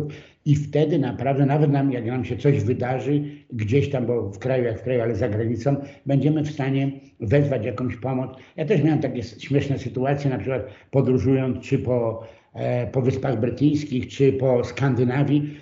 i 0.45 0.55
wtedy 0.55 0.99
naprawdę, 0.99 1.45
nawet 1.45 1.71
nam, 1.71 1.91
jak 1.91 2.05
nam 2.05 2.25
się 2.25 2.37
coś 2.37 2.63
wydarzy, 2.63 3.23
gdzieś 3.53 3.89
tam, 3.89 4.05
bo 4.05 4.29
w 4.29 4.39
kraju 4.39 4.63
jak 4.63 4.79
w 4.79 4.83
kraju, 4.83 5.01
ale 5.01 5.15
za 5.15 5.29
granicą, 5.29 5.75
będziemy 6.05 6.43
w 6.43 6.51
stanie 6.51 6.91
wezwać 7.19 7.65
jakąś 7.65 7.97
pomoc. 7.97 8.37
Ja 8.55 8.65
też 8.65 8.83
miałem 8.83 8.99
takie 8.99 9.23
śmieszne 9.23 9.79
sytuacje, 9.79 10.29
na 10.29 10.37
przykład 10.37 10.65
podróżując 10.91 11.65
czy 11.65 11.79
po, 11.79 12.23
e, 12.53 12.87
po 12.87 13.01
Wyspach 13.01 13.39
Brytyjskich, 13.39 14.07
czy 14.07 14.33
po 14.33 14.63
Skandynawii, 14.63 15.57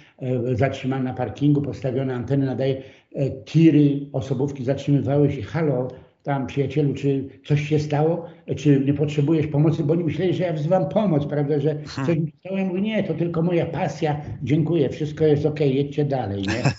e, 0.89 0.99
na 1.03 1.13
parkingu, 1.13 1.61
postawione 1.61 2.15
anteny, 2.15 2.45
nadaje, 2.45 2.81
e, 3.15 3.29
tiry, 3.31 3.99
osobówki 4.13 4.63
zatrzymywały 4.63 5.31
się, 5.31 5.41
halo, 5.41 5.87
tam 6.23 6.47
przyjacielu, 6.47 6.93
czy 6.93 7.29
coś 7.45 7.69
się 7.69 7.79
stało, 7.79 8.25
czy 8.57 8.81
nie 8.85 8.93
potrzebujesz 8.93 9.47
pomocy, 9.47 9.83
bo 9.83 9.93
oni 9.93 10.03
myśleli, 10.03 10.33
że 10.33 10.43
ja 10.43 10.53
wzywam 10.53 10.89
pomoc, 10.89 11.25
prawda, 11.25 11.59
że 11.59 11.69
hmm. 11.69 12.07
coś 12.07 12.17
mi 12.17 12.33
stało. 12.39 12.57
Ja 12.57 12.65
mówię, 12.65 12.81
nie, 12.81 13.03
to 13.03 13.13
tylko 13.13 13.41
moja 13.41 13.65
pasja, 13.65 14.21
dziękuję, 14.43 14.89
wszystko 14.89 15.25
jest 15.25 15.45
ok, 15.45 15.59
jedźcie 15.59 16.05
dalej, 16.05 16.43
nie? 16.43 16.63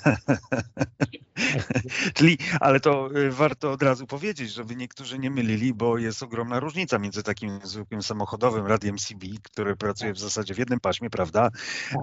Czyli, 2.14 2.38
ale 2.60 2.80
to 2.80 3.10
y, 3.16 3.30
warto 3.30 3.72
od 3.72 3.82
razu 3.82 4.06
powiedzieć, 4.06 4.52
żeby 4.52 4.76
niektórzy 4.76 5.18
nie 5.18 5.30
mylili, 5.30 5.74
bo 5.74 5.98
jest 5.98 6.22
ogromna 6.22 6.60
różnica 6.60 6.98
między 6.98 7.22
takim 7.22 7.58
zwykłym 7.62 8.02
samochodowym 8.02 8.66
radiem 8.66 8.98
CB, 8.98 9.26
który 9.42 9.76
pracuje 9.76 10.12
w 10.12 10.18
zasadzie 10.18 10.54
w 10.54 10.58
jednym 10.58 10.80
paśmie, 10.80 11.10
prawda, 11.10 11.50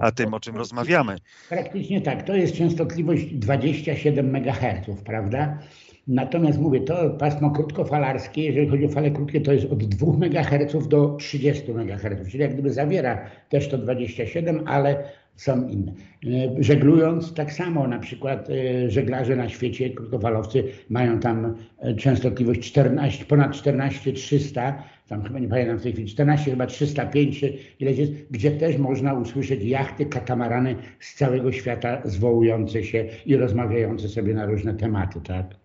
tak, 0.00 0.14
tym, 0.14 0.34
o 0.34 0.40
czym 0.40 0.56
rozmawiamy. 0.56 1.16
Praktycznie 1.48 2.00
tak, 2.00 2.22
to 2.22 2.34
jest 2.34 2.54
częstotliwość 2.54 3.34
27 3.34 4.36
MHz, 4.36 5.02
prawda? 5.04 5.58
Natomiast 6.06 6.60
mówię, 6.60 6.80
to 6.80 7.10
pasmo 7.10 7.50
krótkofalarskie, 7.50 8.42
jeżeli 8.42 8.68
chodzi 8.68 8.84
o 8.84 8.88
fale 8.88 9.10
krótkie, 9.10 9.40
to 9.40 9.52
jest 9.52 9.72
od 9.72 9.84
2 9.84 10.12
MHz 10.26 10.88
do 10.88 11.16
30 11.16 11.70
MHz, 11.70 12.30
czyli 12.30 12.42
jak 12.42 12.52
gdyby 12.52 12.72
zawiera 12.72 13.26
też 13.48 13.68
to 13.68 13.78
27, 13.78 14.62
ale 14.66 15.04
są 15.36 15.68
inne. 15.68 15.92
E, 16.26 16.62
żeglując 16.62 17.34
tak 17.34 17.52
samo, 17.52 17.88
na 17.88 17.98
przykład 17.98 18.48
e, 18.50 18.90
żeglarze 18.90 19.36
na 19.36 19.48
świecie, 19.48 19.90
krótkofalowcy 19.90 20.64
mają 20.90 21.20
tam 21.20 21.54
e, 21.78 21.94
częstotliwość 21.94 22.60
14, 22.60 23.24
ponad 23.24 23.52
14 23.52 24.12
300, 24.12 24.82
tam 25.08 25.22
chyba 25.22 25.38
nie 25.38 25.48
pamiętam 25.48 25.78
w 25.78 25.82
tej 25.82 25.92
chwili, 25.92 26.08
14 26.08 26.50
chyba 26.50 26.66
305 26.66 27.44
ileś 27.80 27.98
jest, 27.98 28.12
gdzie 28.30 28.50
też 28.50 28.78
można 28.78 29.14
usłyszeć 29.14 29.64
jachty, 29.64 30.06
katamarany 30.06 30.76
z 31.00 31.14
całego 31.14 31.52
świata 31.52 32.02
zwołujące 32.04 32.84
się 32.84 33.04
i 33.26 33.36
rozmawiające 33.36 34.08
sobie 34.08 34.34
na 34.34 34.46
różne 34.46 34.74
tematy, 34.74 35.20
tak? 35.20 35.61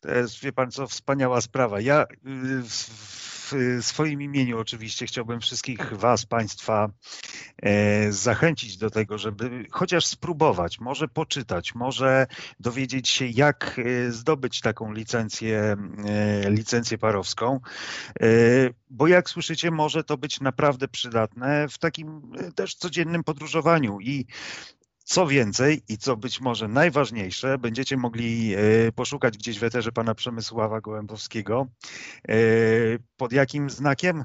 To 0.00 0.14
jest, 0.14 0.40
wie 0.40 0.52
pan 0.52 0.70
co, 0.70 0.86
wspaniała 0.86 1.40
sprawa. 1.40 1.80
Ja 1.80 2.02
y, 2.02 2.62
w 3.52 3.78
swoim 3.80 4.22
imieniu 4.22 4.58
oczywiście 4.58 5.06
chciałbym 5.06 5.40
wszystkich 5.40 5.92
was, 5.92 6.26
państwa 6.26 6.88
e, 7.62 8.12
zachęcić 8.12 8.76
do 8.76 8.90
tego, 8.90 9.18
żeby 9.18 9.66
chociaż 9.70 10.06
spróbować, 10.06 10.80
może 10.80 11.08
poczytać, 11.08 11.74
może 11.74 12.26
dowiedzieć 12.60 13.10
się, 13.10 13.26
jak 13.26 13.80
e, 13.84 14.12
zdobyć 14.12 14.60
taką 14.60 14.92
licencję, 14.92 15.76
e, 16.04 16.50
licencję 16.50 16.98
parowską, 16.98 17.60
bo 18.90 19.06
jak 19.06 19.30
słyszycie, 19.30 19.70
może 19.70 20.04
to 20.04 20.16
być 20.16 20.40
naprawdę 20.40 20.88
przydatne 20.88 21.68
w 21.68 21.78
takim 21.78 22.32
też 22.54 22.74
codziennym 22.74 23.24
podróżowaniu 23.24 24.00
i 24.00 24.26
Co 25.08 25.26
więcej 25.26 25.80
i 25.88 25.98
co 25.98 26.16
być 26.16 26.40
może 26.40 26.68
najważniejsze, 26.68 27.58
będziecie 27.58 27.96
mogli 27.96 28.54
poszukać 28.94 29.38
gdzieś 29.38 29.58
w 29.58 29.64
eterze 29.64 29.92
pana 29.92 30.14
Przemysława 30.14 30.80
Gołębowskiego. 30.80 31.66
Pod 33.16 33.32
jakim 33.32 33.70
znakiem? 33.70 34.24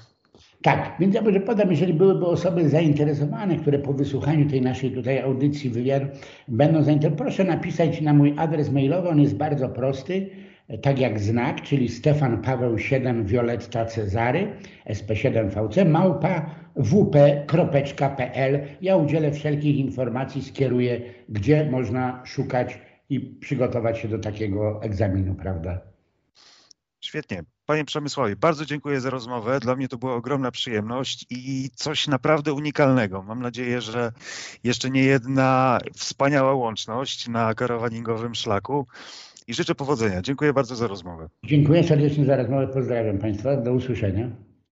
Tak, 0.61 0.95
więc 0.99 1.15
ja 1.15 1.21
może 1.21 1.39
podam, 1.39 1.71
jeżeli 1.71 1.93
byłyby 1.93 2.25
osoby 2.25 2.69
zainteresowane, 2.69 3.55
które 3.55 3.79
po 3.79 3.93
wysłuchaniu 3.93 4.49
tej 4.49 4.61
naszej 4.61 4.91
tutaj 4.91 5.19
audycji, 5.19 5.69
wywiadu 5.69 6.05
będą 6.47 6.83
zainteresowane, 6.83 7.23
proszę 7.23 7.43
napisać 7.43 8.01
na 8.01 8.13
mój 8.13 8.33
adres 8.37 8.71
mailowy, 8.71 9.09
on 9.09 9.19
jest 9.19 9.35
bardzo 9.35 9.69
prosty, 9.69 10.29
tak 10.77 10.99
jak 10.99 11.19
znak, 11.19 11.61
czyli 11.61 11.89
Stefan 11.89 12.41
Paweł 12.41 12.77
7 12.77 13.25
Violetta 13.25 13.85
Cezary, 13.85 14.53
SP7VC, 14.89 15.89
małpa 15.89 16.45
wp.pl. 16.75 18.67
Ja 18.81 18.95
udzielę 18.95 19.31
wszelkich 19.31 19.75
informacji, 19.75 20.43
skieruję, 20.43 21.01
gdzie 21.29 21.69
można 21.71 22.25
szukać 22.25 22.79
i 23.09 23.19
przygotować 23.19 23.99
się 23.99 24.07
do 24.07 24.19
takiego 24.19 24.83
egzaminu, 24.83 25.35
prawda? 25.35 25.79
Świetnie. 27.01 27.43
Panie 27.65 27.85
Przemysławie, 27.85 28.35
bardzo 28.35 28.65
dziękuję 28.65 29.01
za 29.01 29.09
rozmowę. 29.09 29.59
Dla 29.59 29.75
mnie 29.75 29.87
to 29.87 29.97
była 29.97 30.15
ogromna 30.15 30.51
przyjemność 30.51 31.25
i 31.29 31.69
coś 31.75 32.07
naprawdę 32.07 32.53
unikalnego. 32.53 33.23
Mam 33.23 33.41
nadzieję, 33.41 33.81
że 33.81 34.11
jeszcze 34.63 34.89
nie 34.89 35.03
jedna 35.03 35.79
wspaniała 35.93 36.53
łączność 36.53 37.27
na 37.27 37.53
karawaningowym 37.53 38.35
szlaku. 38.35 38.87
I 39.47 39.53
życzę 39.53 39.75
powodzenia. 39.75 40.21
Dziękuję 40.21 40.53
bardzo 40.53 40.75
za 40.75 40.87
rozmowę. 40.87 41.29
Dziękuję 41.45 41.83
serdecznie 41.83 42.25
za 42.25 42.35
rozmowę. 42.35 42.67
Pozdrawiam 42.67 43.17
Państwa. 43.17 43.57
Do 43.57 43.73
usłyszenia. 43.73 44.50